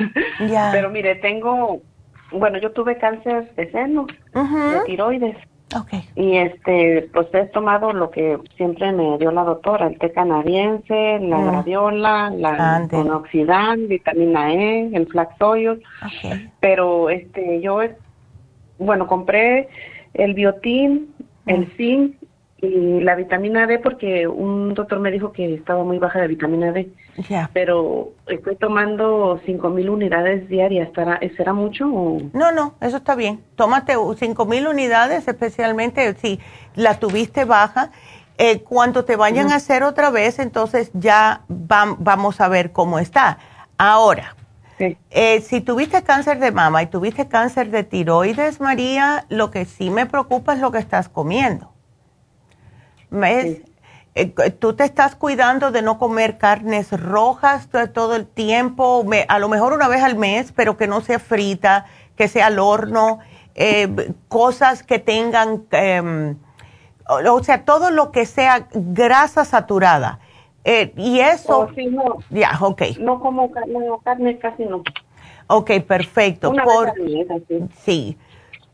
[0.49, 0.69] Ya.
[0.73, 1.81] Pero mire, tengo,
[2.33, 5.37] bueno, yo tuve cáncer de seno, de tiroides,
[6.15, 11.19] y este, pues he tomado lo que siempre me dio la doctora, el té canadiense,
[11.19, 11.45] la Mm.
[11.47, 12.51] graviola, la
[12.97, 16.51] monoxidán, vitamina E, el flax oil, ok.
[16.59, 17.79] pero este, yo,
[18.77, 19.67] bueno, compré
[20.13, 21.13] el biotín,
[21.47, 22.15] el zinc
[22.67, 26.71] y la vitamina D porque un doctor me dijo que estaba muy baja de vitamina
[26.71, 26.89] D.
[27.29, 27.49] Ya.
[27.53, 30.87] Pero estoy tomando cinco mil unidades diarias.
[30.87, 32.21] ¿Estará, ¿Será mucho o...?
[32.33, 33.41] No, no, eso está bien.
[33.55, 36.39] Tómate cinco mil unidades, especialmente si
[36.75, 37.91] la tuviste baja.
[38.37, 43.37] Eh, cuando te vayan a hacer otra vez, entonces ya vamos a ver cómo está.
[43.77, 44.35] Ahora,
[44.79, 49.91] eh, si tuviste cáncer de mama y tuviste cáncer de tiroides, María, lo que sí
[49.91, 51.72] me preocupa es lo que estás comiendo.
[53.13, 53.61] ¿Ves?
[54.15, 54.27] Eh,
[54.59, 59.73] tú te estás cuidando de no comer carnes rojas todo el tiempo, a lo mejor
[59.73, 61.85] una vez al mes, pero que no sea frita,
[62.15, 63.19] que sea al horno,
[63.55, 66.37] eh, cosas que tengan, em,
[67.07, 70.19] o, sea, todo lo que sea grasa saturada.
[70.63, 71.59] Eh, y eso...
[71.59, 72.17] Oh, no.
[72.29, 72.81] Ya, ok.
[72.99, 73.51] No como
[74.03, 74.83] carne, casi no.
[75.47, 76.53] Ok, perfecto.
[76.53, 76.93] Por,
[77.83, 78.17] sí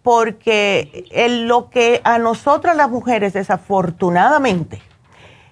[0.10, 1.06] porque
[1.46, 4.82] lo que a nosotras las mujeres desafortunadamente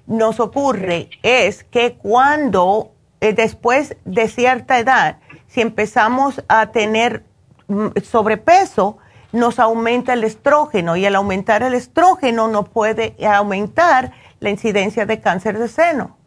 [0.08, 2.90] nos ocurre es que cuando
[3.22, 7.24] eh, después de cierta edad, si empezamos a tener
[7.68, 8.98] mm, sobrepeso,
[9.32, 15.22] nos aumenta el estrógeno y al aumentar el estrógeno no puede aumentar la incidencia de
[15.22, 16.18] cáncer de seno.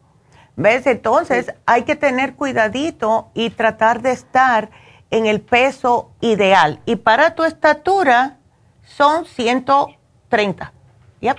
[0.55, 0.87] ¿Ves?
[0.87, 4.69] Entonces hay que tener cuidadito y tratar de estar
[5.11, 6.79] en el peso ideal.
[6.85, 8.37] Y para tu estatura
[8.83, 10.73] son 130.
[11.19, 11.37] Yep,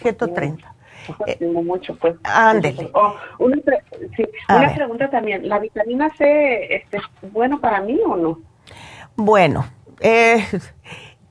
[0.00, 0.74] 130.
[1.26, 2.16] Eh, tengo mucho, pues.
[2.24, 2.90] Ándele.
[2.94, 3.56] Oh, una,
[4.74, 5.48] pregunta también.
[5.48, 8.40] ¿La vitamina C este, es bueno para mí o no?
[9.16, 9.66] Bueno,
[10.00, 10.44] eh,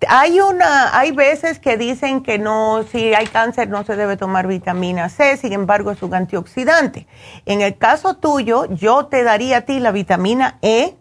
[0.08, 4.48] hay una, hay veces que dicen que no, si hay cáncer no se debe tomar
[4.48, 7.08] vitamina C, sin embargo es un antioxidante.
[7.46, 10.96] En el caso tuyo, yo te daría a ti la vitamina E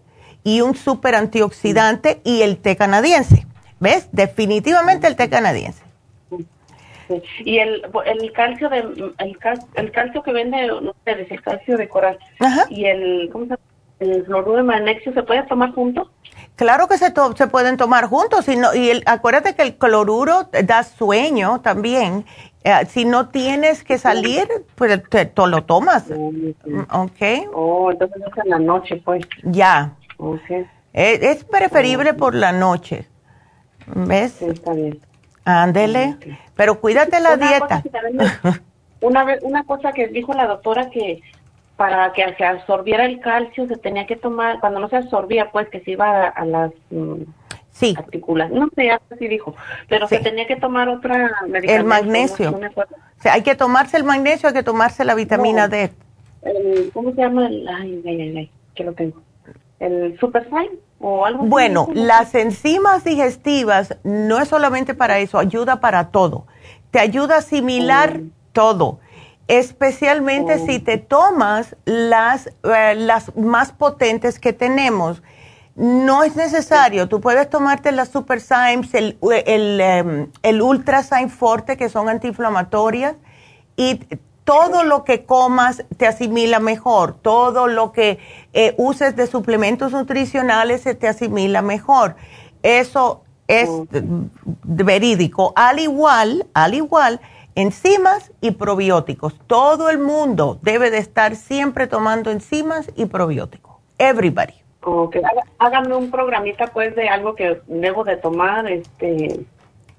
[0.48, 3.46] y un super antioxidante y el té canadiense.
[3.80, 4.08] ¿Ves?
[4.12, 5.84] Definitivamente el té canadiense.
[7.44, 9.14] Y el, el calcio de el,
[9.74, 12.18] el calcio que vende ustedes, el calcio de coral
[12.70, 13.62] y el ¿cómo se llama?
[14.00, 16.08] el fluoruro de magnesio se puede tomar juntos?
[16.56, 20.82] Claro que se, se pueden tomar juntos y, y el, acuérdate que el cloruro da
[20.82, 22.24] sueño también.
[22.64, 26.04] Eh, si no tienes que salir, pues te, lo tomas.
[26.10, 27.48] ¿Ok?
[27.54, 29.24] Oh, entonces es en la noche, pues.
[29.44, 29.94] Ya.
[30.18, 30.66] Okay.
[30.92, 33.06] Es, es preferible por la noche.
[33.86, 34.32] ¿Ves?
[34.32, 35.00] Sí, está bien.
[35.44, 36.16] Ándele.
[36.54, 37.82] Pero cuídate la dieta.
[39.00, 41.22] una, una cosa que dijo la doctora que
[41.78, 45.68] para que se absorbiera el calcio se tenía que tomar, cuando no se absorbía, pues
[45.68, 47.22] que se iba a, las mm,
[47.70, 47.96] sí.
[48.50, 49.54] No sé, así dijo,
[49.88, 51.74] pero se tenía que tomar otra medicamento.
[51.74, 52.50] El magnesio.
[52.50, 55.92] o sea, hay que tomarse el magnesio, hay que tomarse la vitamina D.
[56.92, 57.46] ¿Cómo se llama?
[57.46, 59.22] El, ay, ay, ay, ay, que lo tengo.
[59.80, 66.08] ¿El Superfine o algo Bueno, las enzimas digestivas no es solamente para eso, ayuda para
[66.10, 66.46] todo.
[66.90, 68.30] Te ayuda a asimilar oh.
[68.52, 69.00] todo,
[69.46, 70.66] especialmente oh.
[70.66, 75.22] si te tomas las, eh, las más potentes que tenemos.
[75.76, 81.76] No es necesario, tú puedes tomarte las Super Symes, el, el, em, el Ultra Forte,
[81.76, 83.14] que son antiinflamatorias,
[83.76, 84.00] y
[84.48, 88.18] todo lo que comas te asimila mejor, todo lo que
[88.54, 92.16] eh, uses de suplementos nutricionales se te asimila mejor.
[92.62, 93.68] Eso es
[94.64, 95.52] verídico.
[95.54, 97.20] Al igual, al igual,
[97.56, 99.38] enzimas y probióticos.
[99.46, 103.76] Todo el mundo debe de estar siempre tomando enzimas y probióticos.
[103.98, 104.54] Everybody.
[104.80, 105.20] Okay.
[105.58, 109.44] Háganme un programita pues de algo que debo de tomar, este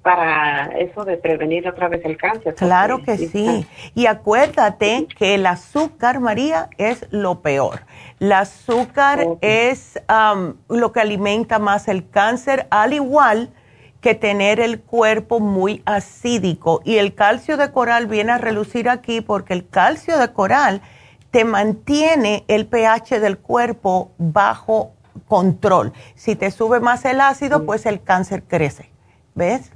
[0.02, 2.54] para eso de prevenir otra vez el cáncer.
[2.54, 3.66] Claro que sí.
[3.94, 7.82] Y acuérdate que el azúcar, María, es lo peor.
[8.18, 10.00] El azúcar es
[10.68, 13.50] lo que alimenta más el cáncer, al igual
[14.00, 16.80] que tener el cuerpo muy acídico.
[16.84, 20.80] Y el calcio de coral viene a relucir aquí porque el calcio de coral
[21.30, 24.92] te mantiene el pH del cuerpo bajo
[25.28, 25.92] control.
[26.14, 28.90] Si te sube más el ácido, pues el cáncer crece.
[29.34, 29.72] ¿Ves?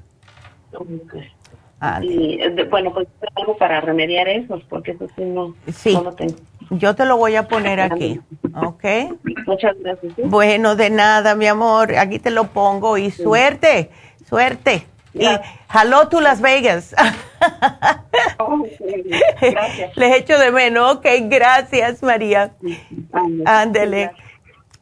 [2.03, 2.41] Y
[2.71, 5.55] bueno, pues algo para remediar eso, porque eso sí no,
[6.03, 6.37] lo tengo.
[6.71, 8.21] Yo te lo voy a poner aquí,
[8.55, 8.85] ¿ok?
[9.47, 10.15] Muchas gracias.
[10.25, 13.91] Bueno, de nada, mi amor, aquí te lo pongo y suerte,
[14.27, 14.87] suerte.
[15.13, 15.27] Y
[15.73, 16.95] hello to Las Vegas.
[18.39, 18.65] Oh,
[19.41, 19.97] gracias.
[19.97, 22.55] Les echo de menos, ok, gracias María.
[23.45, 24.13] Ándele.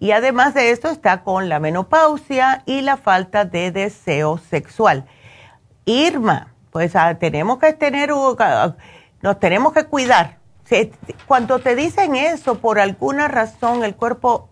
[0.00, 5.06] Y además de esto está con la menopausia y la falta de deseo sexual.
[5.84, 10.38] Irma, pues ah, tenemos que tener, nos tenemos que cuidar.
[11.26, 14.50] Cuando te dicen eso, por alguna razón el cuerpo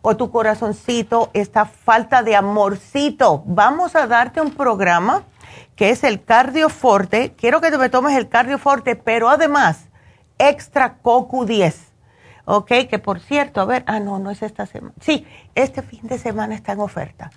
[0.00, 5.24] o tu corazoncito está falta de amorcito, vamos a darte un programa
[5.74, 7.34] que es el cardioforte.
[7.36, 9.88] Quiero que te me tomes el cardioforte, pero además,
[10.38, 11.74] extra CoQ10.
[12.46, 12.68] ¿Ok?
[12.88, 14.94] Que por cierto, a ver, ah, no, no es esta semana.
[15.00, 17.30] Sí, este fin de semana está en oferta.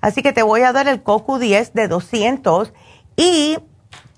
[0.00, 2.72] Así que te voy a dar el CoQ10 de 200
[3.16, 3.58] y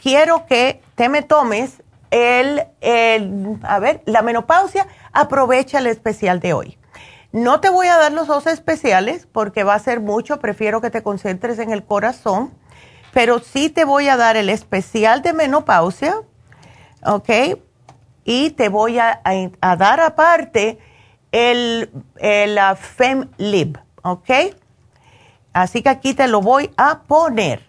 [0.01, 4.87] quiero que te me tomes el, el, a ver, la menopausia.
[5.13, 6.79] Aprovecha el especial de hoy.
[7.33, 10.39] No te voy a dar los dos especiales porque va a ser mucho.
[10.39, 12.53] Prefiero que te concentres en el corazón
[13.17, 16.21] pero sí te voy a dar el especial de menopausia,
[17.03, 17.31] ¿ok?
[18.27, 19.23] Y te voy a,
[19.79, 20.79] dar aparte
[21.31, 24.31] el, el FemLib, ¿ok?
[25.53, 27.65] Así que aquí te lo voy a poner.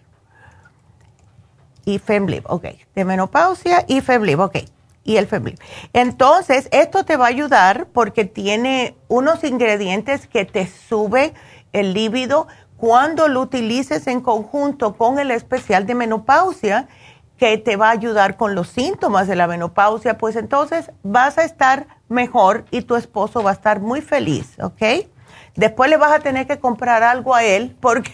[1.84, 2.66] Y FemLib, ok.
[2.94, 4.56] De menopausia y FemLib, ok.
[5.04, 5.58] Y el FemLib.
[5.94, 11.32] Entonces, esto te va a ayudar porque tiene unos ingredientes que te sube
[11.72, 16.88] el líbido cuando lo utilices en conjunto con el especial de menopausia,
[17.38, 21.44] que te va a ayudar con los síntomas de la menopausia, pues entonces vas a
[21.44, 25.06] estar mejor y tu esposo va a estar muy feliz, ¿ok?
[25.54, 28.12] Después le vas a tener que comprar algo a él porque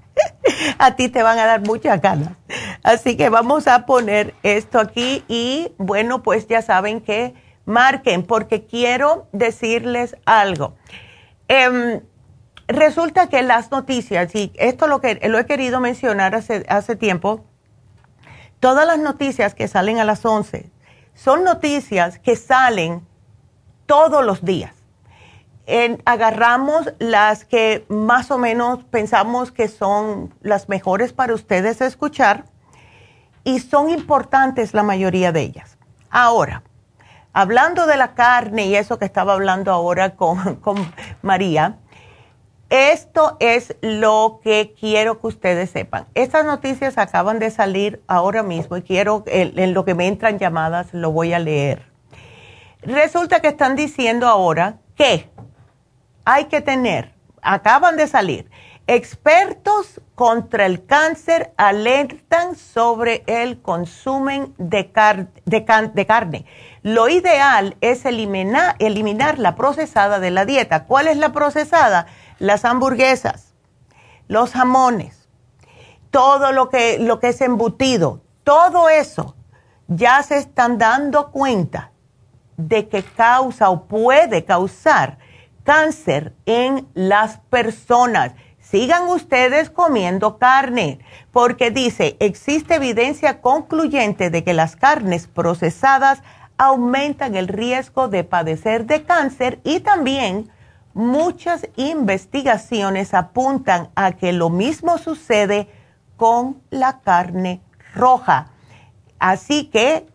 [0.78, 2.30] a ti te van a dar muchas ganas.
[2.82, 8.64] Así que vamos a poner esto aquí y bueno, pues ya saben que marquen porque
[8.64, 10.76] quiero decirles algo.
[11.48, 12.00] Em,
[12.68, 17.44] Resulta que las noticias, y esto lo que lo he querido mencionar hace, hace tiempo,
[18.66, 20.68] todas las noticias que salen a las 11
[21.14, 23.06] son noticias que salen
[23.86, 24.72] todos los días.
[26.04, 32.46] agarramos las que más o menos pensamos que son las mejores para ustedes escuchar
[33.44, 35.78] y son importantes la mayoría de ellas.
[36.10, 36.64] Ahora,
[37.32, 41.78] hablando de la carne y eso que estaba hablando ahora con, con María,
[42.70, 46.06] esto es lo que quiero que ustedes sepan.
[46.14, 50.92] Estas noticias acaban de salir ahora mismo y quiero, en lo que me entran llamadas,
[50.92, 51.82] lo voy a leer.
[52.82, 55.28] Resulta que están diciendo ahora que
[56.24, 58.50] hay que tener, acaban de salir,
[58.86, 66.46] expertos contra el cáncer alertan sobre el consumo de, carne.
[66.82, 70.84] Lo ideal es eliminar la procesada de la dieta.
[70.84, 72.06] ¿Cuál es la procesada?
[72.38, 73.54] Las hamburguesas,
[74.28, 75.28] los jamones,
[76.10, 79.36] todo lo que, lo que es embutido, todo eso,
[79.88, 81.92] ya se están dando cuenta
[82.56, 85.18] de que causa o puede causar
[85.64, 88.32] cáncer en las personas.
[88.60, 91.00] Sigan ustedes comiendo carne,
[91.32, 96.22] porque dice, existe evidencia concluyente de que las carnes procesadas
[96.56, 100.50] aumentan el riesgo de padecer de cáncer y también
[100.96, 105.68] muchas investigaciones apuntan a que lo mismo sucede
[106.16, 107.60] con la carne
[107.94, 108.46] roja.
[109.18, 110.06] Así que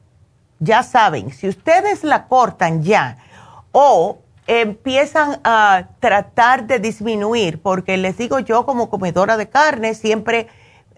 [0.57, 3.17] ya saben, si ustedes la cortan ya
[3.71, 10.47] o empiezan a tratar de disminuir, porque les digo yo como comedora de carne siempre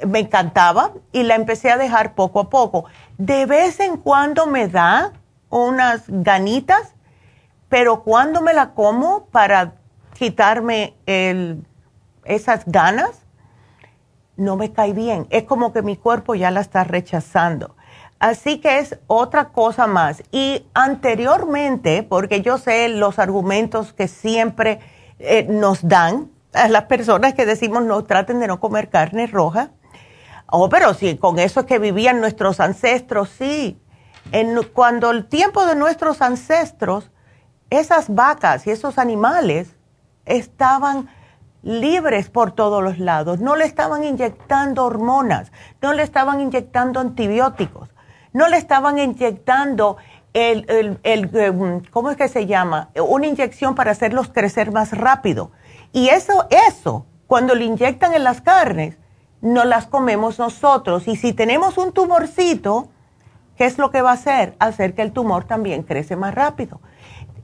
[0.07, 2.85] me encantaba y la empecé a dejar poco a poco.
[3.18, 5.11] De vez en cuando me da
[5.49, 6.93] unas ganitas
[7.74, 9.74] pero cuando me la como para
[10.14, 10.94] quitarme
[12.24, 13.26] esas ganas,
[14.38, 15.26] no me cae bien.
[15.32, 17.76] Es como que mi cuerpo ya la está rechazando.
[18.20, 20.22] Así que es otra cosa más.
[20.32, 24.80] Y anteriormente, porque yo sé los argumentos que siempre
[25.18, 29.72] eh, nos dan a las personas que decimos no traten de no comer carne roja.
[30.45, 33.82] Oh, pero sí, con eso es que vivían nuestros ancestros, sí.
[34.32, 37.10] En, cuando el tiempo de nuestros ancestros
[37.80, 39.76] esas vacas y esos animales
[40.26, 41.10] estaban
[41.64, 45.52] libres por todos los lados, no le estaban inyectando hormonas,
[45.82, 47.90] no le estaban inyectando antibióticos,
[48.34, 49.98] no le estaban inyectando
[50.34, 52.90] el, el, el, em, ¿cómo es que se llama?
[53.08, 55.52] Una inyección para hacerlos crecer más rápido.
[55.94, 58.98] Y eso, eso, cuando le inyectan en las carnes,
[59.41, 61.08] no las comemos nosotros.
[61.08, 62.90] Y si tenemos un tumorcito,
[63.58, 64.56] ¿qué es lo que va a hacer?
[64.60, 66.82] Hacer que el tumor también crece más rápido.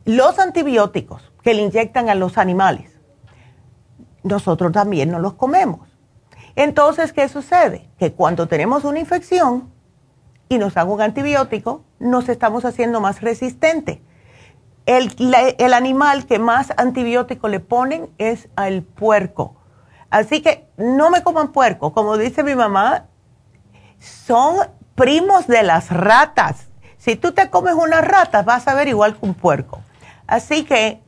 [0.09, 2.99] Los antibióticos que le inyectan a los animales,
[4.23, 5.87] nosotros también no los comemos.
[6.55, 7.91] Entonces, ¿qué sucede?
[7.99, 9.71] Que cuando tenemos una infección,
[10.49, 14.01] y nos dan un antibiótico, nos estamos haciendo más resistente.
[14.87, 15.13] El,
[15.59, 19.57] el animal que más antibiótico le ponen es al puerco.
[20.09, 21.93] Así que no me coman puerco.
[21.93, 23.05] Como dice mi mamá,
[23.99, 24.57] son
[24.95, 26.67] primos de las ratas.
[26.97, 29.83] Si tú te comes unas ratas, vas a ver igual que un puerco.
[30.29, 31.01] Así que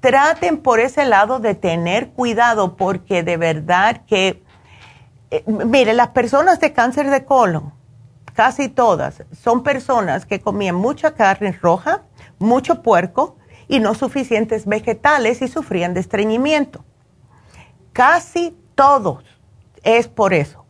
[0.00, 4.42] traten por ese lado de tener cuidado porque de verdad que,
[5.30, 7.72] eh, mire, las personas de cáncer de colon,
[8.34, 12.02] casi todas, son personas que comían mucha carne roja,
[12.38, 13.38] mucho puerco
[13.68, 16.84] y no suficientes vegetales y sufrían de estreñimiento.
[17.94, 19.24] Casi todos
[19.82, 20.66] es por eso.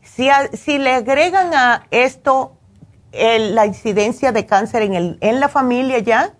[0.00, 2.56] Si, si le agregan a esto
[3.12, 6.34] la incidencia de cáncer en, el, en la familia ya,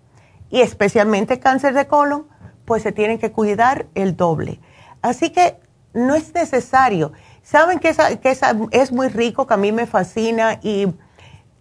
[0.53, 2.27] y especialmente cáncer de colon,
[2.65, 4.59] pues se tienen que cuidar el doble.
[5.01, 5.57] Así que
[5.93, 7.11] no es necesario.
[7.41, 8.37] Saben que, que
[8.69, 10.93] es muy rico, que a mí me fascina y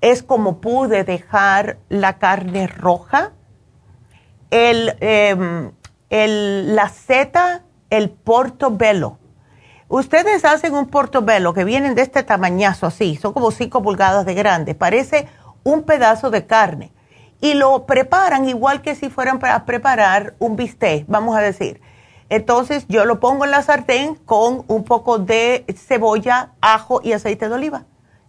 [0.02, 3.32] es como pude dejar la carne roja,
[4.51, 5.73] el, em,
[6.10, 9.16] el, la seta, el portobello.
[9.89, 14.35] Ustedes hacen un portobello que vienen de este tamañazo así, son como 5 pulgadas de
[14.35, 15.28] grande, parece
[15.64, 16.91] un pedazo de carne
[17.43, 21.82] y lo preparan igual que si fueran para preparar un bistec, vamos a decir.
[22.28, 27.48] Entonces yo lo pongo en la sartén con un poco de cebolla, ajo y aceite
[27.48, 27.85] de oliva.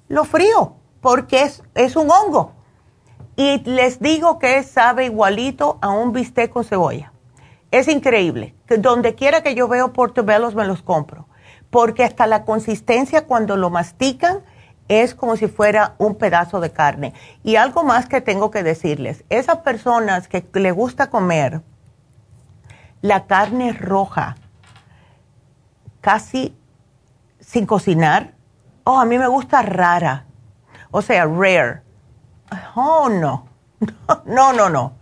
[0.09, 2.53] Lo frío porque es, es un hongo.
[3.35, 7.13] Y les digo que sabe igualito a un bistec con cebolla.
[7.69, 8.55] Es increíble.
[8.67, 11.27] Donde quiera que yo veo portobellos me los compro.
[11.69, 14.41] Porque hasta la consistencia cuando lo mastican
[15.01, 17.13] es como si fuera un pedazo de carne.
[17.43, 21.61] Y algo más que tengo que decirles, esas personas que le gusta comer
[23.01, 24.37] la carne roja
[25.99, 26.55] casi
[27.39, 28.33] sin cocinar,
[28.83, 30.25] oh, a mí me gusta rara,
[30.91, 31.81] o sea, rare.
[32.75, 33.47] Oh, no,
[34.25, 34.93] no, no, no.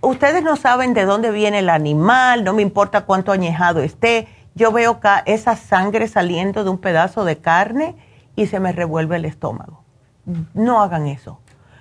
[0.00, 4.28] Ustedes no saben de dónde viene el animal, no me importa cuánto añejado esté.
[4.54, 7.96] Yo veo esa sangre saliendo de un pedazo de carne
[8.36, 9.82] y se me revuelve el estómago.
[10.54, 11.40] No hagan eso,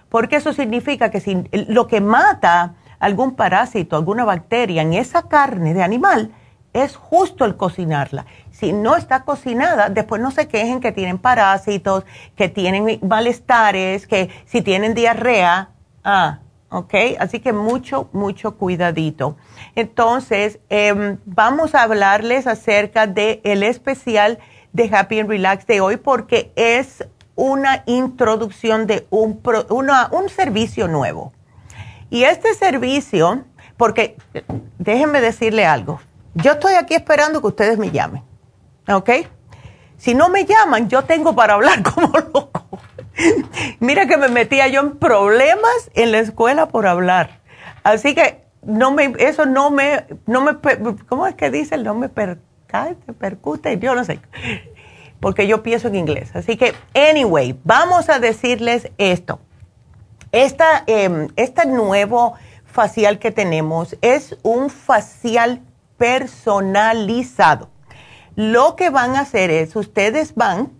[0.09, 5.73] porque eso significa que si lo que mata algún parásito, alguna bacteria en esa carne
[5.73, 6.31] de animal
[6.73, 8.25] es justo el cocinarla.
[8.51, 12.05] Si no está cocinada, después no se quejen que tienen parásitos,
[12.35, 15.69] que tienen malestares, que si tienen diarrea,
[16.03, 16.93] ah, ¿ok?
[17.19, 19.35] Así que mucho, mucho cuidadito.
[19.75, 24.39] Entonces, em, vamos a hablarles acerca del el especial
[24.73, 29.41] de Happy and Relax de hoy porque es una introducción de un,
[30.11, 31.33] un servicio nuevo.
[32.09, 33.45] Y este servicio,
[33.77, 34.17] porque
[34.77, 36.01] déjenme decirle algo,
[36.35, 38.23] yo estoy aquí esperando que ustedes me llamen,
[38.87, 39.09] ¿ok?
[39.97, 42.65] Si no me llaman, yo tengo para hablar como loco.
[43.79, 47.39] Mira que me metía yo en problemas en la escuela por hablar.
[47.83, 50.57] Así que no me, eso no me, no me,
[51.07, 51.83] ¿cómo es que dicen?
[51.83, 52.09] No me
[52.71, 54.19] te percute, yo no sé,
[55.19, 56.31] porque yo pienso en inglés.
[56.35, 59.39] Así que, anyway, vamos a decirles esto.
[60.31, 62.35] Esta, em, este nuevo
[62.65, 65.61] facial que tenemos es un facial
[65.97, 67.69] personalizado.
[68.35, 70.71] Lo que van a hacer es, ustedes van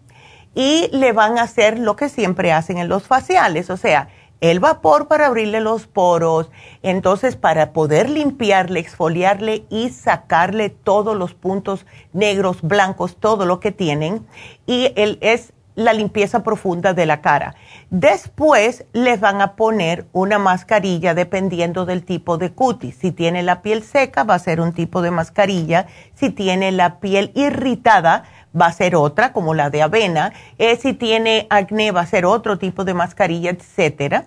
[0.55, 4.09] y le van a hacer lo que siempre hacen en los faciales, o sea,
[4.41, 6.49] el vapor para abrirle los poros,
[6.81, 13.72] entonces para poder limpiarle, exfoliarle y sacarle todos los puntos negros, blancos, todo lo que
[13.72, 14.26] tienen.
[14.65, 17.55] Y es la limpieza profunda de la cara.
[17.89, 22.95] Después les van a poner una mascarilla dependiendo del tipo de cutis.
[22.95, 25.88] Si tiene la piel seca va a ser un tipo de mascarilla.
[26.15, 28.23] Si tiene la piel irritada
[28.60, 30.34] va a ser otra, como la de avena.
[30.57, 34.26] Eh, si tiene acné va a ser otro tipo de mascarilla, etcétera.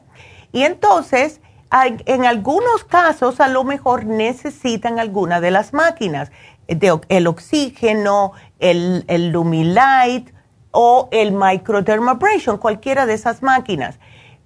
[0.52, 1.40] Y entonces,
[2.06, 6.30] en algunos casos, a lo mejor necesitan alguna de las máquinas,
[6.68, 10.30] el oxígeno, el, el Lumilight
[10.70, 13.98] o el Microdermabrasion, cualquiera de esas máquinas.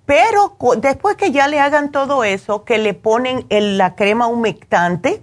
[0.07, 5.23] Pero después que ya le hagan todo eso, que le ponen la crema humectante,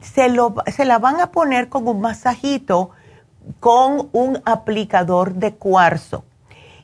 [0.00, 2.90] se, lo, se la van a poner con un masajito
[3.60, 6.24] con un aplicador de cuarzo.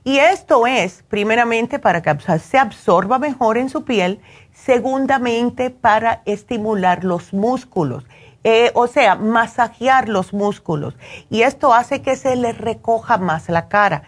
[0.04, 4.20] Y esto es, primeramente, para que se absorba mejor en su piel,
[4.52, 8.04] segundamente, para estimular los músculos,
[8.42, 10.96] eh, o sea, masajear los músculos.
[11.28, 14.04] Y esto hace que se le recoja más la cara.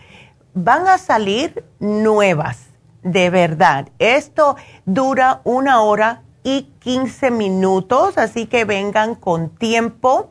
[0.54, 2.68] Van a salir nuevas,
[3.02, 3.88] de verdad.
[3.98, 4.56] Esto
[4.86, 10.30] dura una hora y 15 minutos, así que vengan con tiempo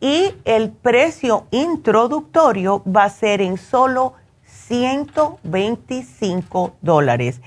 [0.00, 4.14] y el precio introductorio va a ser en solo
[4.44, 7.40] 125 dólares.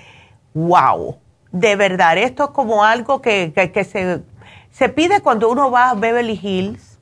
[0.53, 1.17] ¡Wow!
[1.51, 4.23] De verdad, esto es como algo que, que, se,
[4.71, 6.99] se pide cuando uno va a Beverly Hills.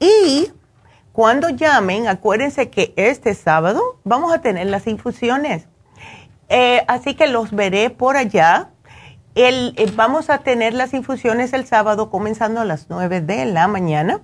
[0.00, 0.52] Y
[1.14, 5.68] cuando llamen, acuérdense que este sábado vamos a tener las infusiones.
[6.48, 8.70] Eh, así que los veré por allá.
[9.36, 13.68] El, eh, vamos a tener las infusiones el sábado comenzando a las 9 de la
[13.68, 14.22] mañana.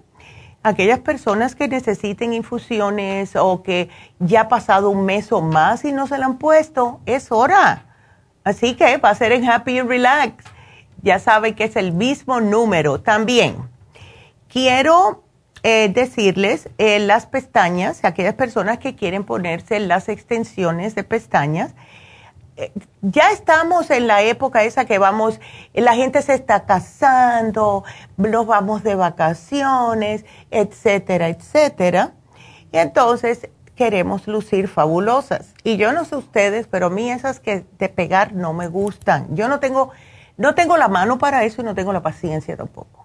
[0.64, 3.88] Aquellas personas que necesiten infusiones o que
[4.18, 7.86] ya ha pasado un mes o más y no se la han puesto, es hora.
[8.42, 10.44] Así que va a ser en Happy and Relax.
[11.02, 13.00] Ya saben que es el mismo número.
[13.00, 13.58] También
[14.48, 15.22] quiero
[15.62, 21.74] eh, decirles eh, las pestañas, aquellas personas que quieren ponerse las extensiones de pestañas,
[22.56, 22.72] eh,
[23.02, 25.40] ya estamos en la época esa que vamos,
[25.74, 27.84] la gente se está casando,
[28.16, 32.12] nos vamos de vacaciones, etcétera, etcétera.
[32.72, 35.54] Y entonces queremos lucir fabulosas.
[35.64, 39.34] Y yo no sé ustedes, pero a mí esas que de pegar no me gustan.
[39.34, 39.90] Yo no tengo,
[40.36, 42.99] no tengo la mano para eso y no tengo la paciencia tampoco.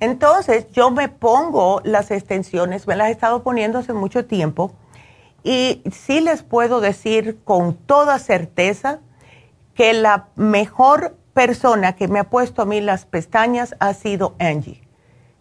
[0.00, 4.72] Entonces yo me pongo las extensiones, me las he estado poniendo hace mucho tiempo
[5.42, 9.00] y sí les puedo decir con toda certeza
[9.74, 14.82] que la mejor persona que me ha puesto a mí las pestañas ha sido Angie.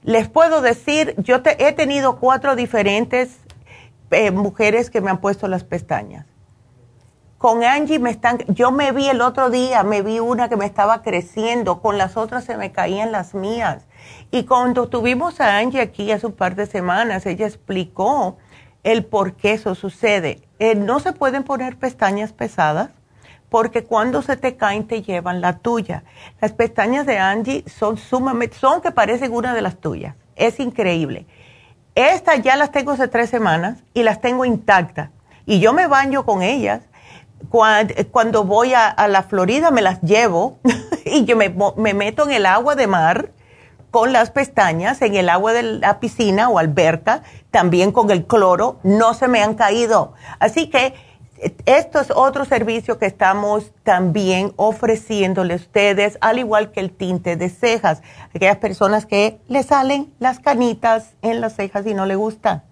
[0.01, 3.37] Les puedo decir, yo he tenido cuatro diferentes
[4.11, 6.25] eh, mujeres que me han puesto las pestañas.
[7.43, 10.65] Con Angie me están, yo me vi el otro día, me vi una que me
[10.65, 13.85] estaba creciendo, con las otras se me caían las mías.
[14.31, 18.37] Y cuando tuvimos a Angie aquí hace un par de semanas, ella explicó
[18.83, 20.39] el por qué eso sucede.
[20.57, 22.91] Eh, no se pueden poner pestañas pesadas
[23.49, 26.05] porque cuando se te caen te llevan la tuya.
[26.39, 30.15] Las pestañas de Angie son sumamente, son que parecen una de las tuyas.
[30.37, 31.25] Es increíble.
[31.93, 35.09] Estas ya las tengo hace tres semanas y las tengo intactas.
[35.45, 36.87] Y yo me baño con ellas.
[37.49, 40.57] Cuando, voy a, la Florida me las llevo
[41.05, 43.31] y yo me, me meto en el agua de mar
[43.93, 47.21] con las pestañas en el agua de la piscina o alberca,
[47.51, 50.13] también con el cloro, no se me han caído.
[50.39, 50.95] Así que
[51.67, 57.35] esto es otro servicio que estamos también ofreciéndole a ustedes, al igual que el tinte
[57.35, 58.01] de cejas.
[58.33, 62.63] Aquellas personas que le salen las canitas en las cejas y no le gusta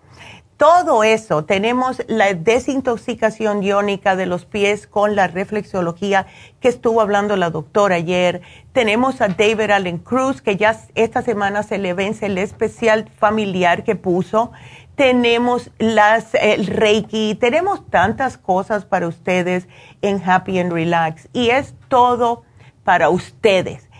[0.62, 6.28] todo eso, tenemos la desintoxicación iónica de los pies con la reflexología
[6.60, 8.44] que estuvo hablando la doctora ayer.
[8.72, 13.84] Tenemos a David Allen Cruz, que ya esta semana se le vence el especial familiar
[13.84, 14.52] que puso.
[14.94, 19.68] Tenemos las, el Reiki, tenemos tantas cosas para ustedes
[20.04, 22.44] en Happy and Relax y es todo
[22.84, 23.91] para ustedes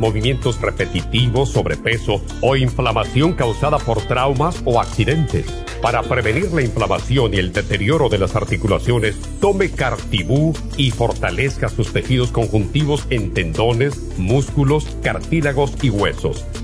[0.00, 5.46] movimientos repetitivos, sobrepeso o inflamación causada por traumas o accidentes.
[5.80, 11.92] Para prevenir la inflamación y el deterioro de las articulaciones, tome Cartibú y fortalezca sus
[11.92, 16.44] tejidos conjuntivos en tendones, músculos, cartílagos y huesos.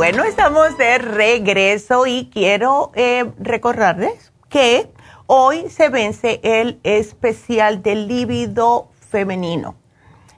[0.00, 4.90] Bueno, estamos de regreso y quiero eh, recordarles que
[5.26, 9.74] hoy se vence el especial del líbido femenino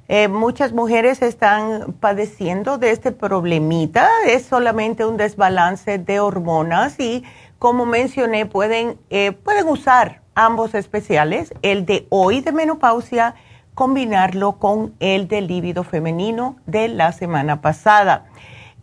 [0.09, 7.23] eh, muchas mujeres están padeciendo de este problemita, es solamente un desbalance de hormonas y
[7.61, 13.37] como mencioné pueden, eh, pueden usar ambos especiales, el de hoy de menopausia,
[13.75, 18.27] combinarlo con el de líbido femenino de la semana pasada.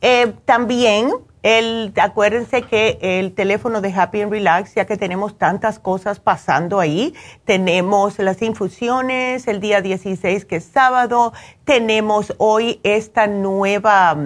[0.01, 1.11] Eh, también
[1.41, 6.79] el, acuérdense que el teléfono de Happy and Relax, ya que tenemos tantas cosas pasando
[6.79, 7.13] ahí,
[7.45, 11.31] tenemos las infusiones el día 16 que es sábado,
[11.63, 14.17] tenemos hoy esta nueva,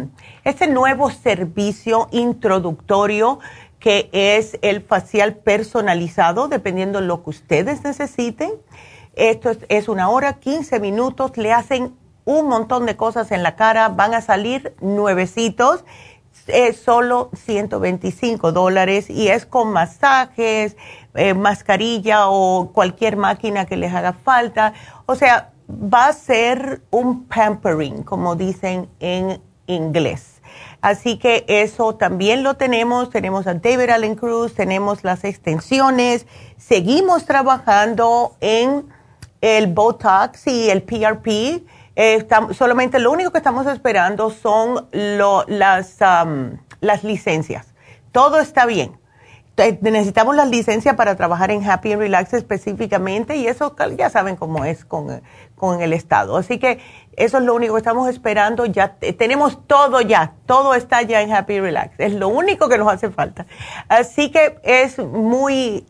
[0.43, 3.39] este nuevo servicio introductorio
[3.79, 8.53] que es el facial personalizado, dependiendo de lo que ustedes necesiten.
[9.15, 11.93] Esto es, es una hora, 15 minutos, le hacen
[12.25, 15.83] un montón de cosas en la cara, van a salir nuevecitos
[16.47, 20.75] es solo 125 dólares y es con masajes,
[21.13, 24.73] eh, mascarilla o cualquier máquina que les haga falta.
[25.05, 30.41] O sea, va a ser un pampering, como dicen en inglés.
[30.81, 33.09] Así que eso también lo tenemos.
[33.09, 36.27] Tenemos a David Allen Cruz, tenemos las extensiones.
[36.57, 38.85] Seguimos trabajando en
[39.39, 41.63] el Botox y el PRP
[42.51, 45.97] solamente lo único que estamos esperando son las,
[46.81, 47.73] las licencias.
[48.11, 48.99] Todo está bien.
[49.81, 54.83] Necesitamos las licencias para trabajar en Happy Relax específicamente y eso ya saben cómo es
[54.83, 55.21] con,
[55.55, 56.37] con el Estado.
[56.37, 56.79] Así que
[57.15, 58.65] eso es lo único que estamos esperando.
[58.65, 61.93] Ya tenemos todo ya, todo está ya en Happy Relax.
[61.99, 63.45] Es lo único que nos hace falta.
[63.87, 65.85] Así que es muy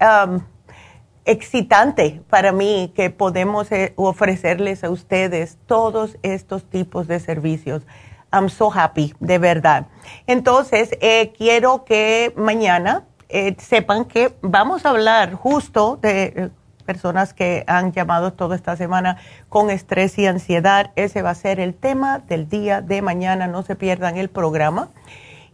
[1.25, 7.83] excitante para mí que podemos eh, ofrecerles a ustedes todos estos tipos de servicios.
[8.31, 9.87] I'm so happy, de verdad.
[10.27, 16.51] Entonces, eh, quiero que mañana eh, sepan que vamos a hablar justo de
[16.85, 19.17] personas que han llamado toda esta semana
[19.49, 20.91] con estrés y ansiedad.
[20.95, 23.47] Ese va a ser el tema del día de mañana.
[23.47, 24.89] No se pierdan el programa.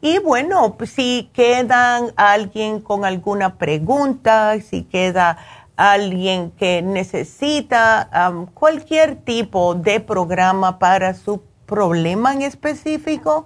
[0.02, 5.38] Y bueno, si quedan alguien con alguna pregunta, si queda
[5.80, 8.10] alguien que necesita
[8.54, 13.46] cualquier tipo de programa para su problema en específico,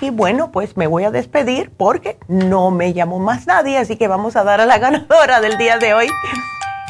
[0.00, 4.06] Y bueno, pues me voy a despedir porque no me llamó más nadie, así que
[4.06, 6.08] vamos a dar a la ganadora del día de hoy.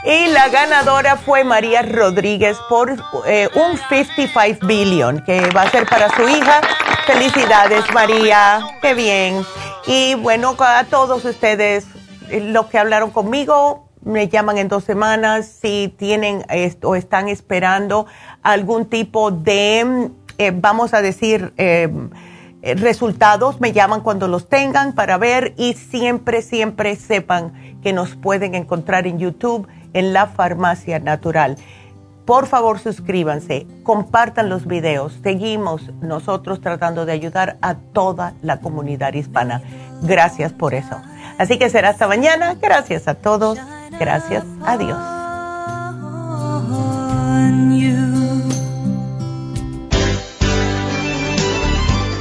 [0.05, 5.89] Y la ganadora fue María Rodríguez por eh, un 55 billion que va a ser
[5.89, 6.61] para su hija.
[7.07, 9.45] Felicidades María, qué bien.
[9.87, 11.87] Y bueno, a todos ustedes,
[12.29, 16.45] eh, los que hablaron conmigo, me llaman en dos semanas si tienen
[16.83, 18.07] o están esperando
[18.43, 21.53] algún tipo de, eh, vamos a decir,
[22.63, 27.53] resultados, me llaman cuando los tengan para ver y siempre, siempre sepan
[27.83, 31.57] que nos pueden encontrar en YouTube en la farmacia natural.
[32.29, 35.19] Por favor, suscríbanse, compartan los videos.
[35.23, 39.63] Seguimos nosotros tratando de ayudar a toda la comunidad hispana.
[40.03, 41.01] Gracias por eso.
[41.39, 42.57] Así que será hasta mañana.
[42.61, 43.59] Gracias a todos.
[43.99, 44.99] Gracias a Dios.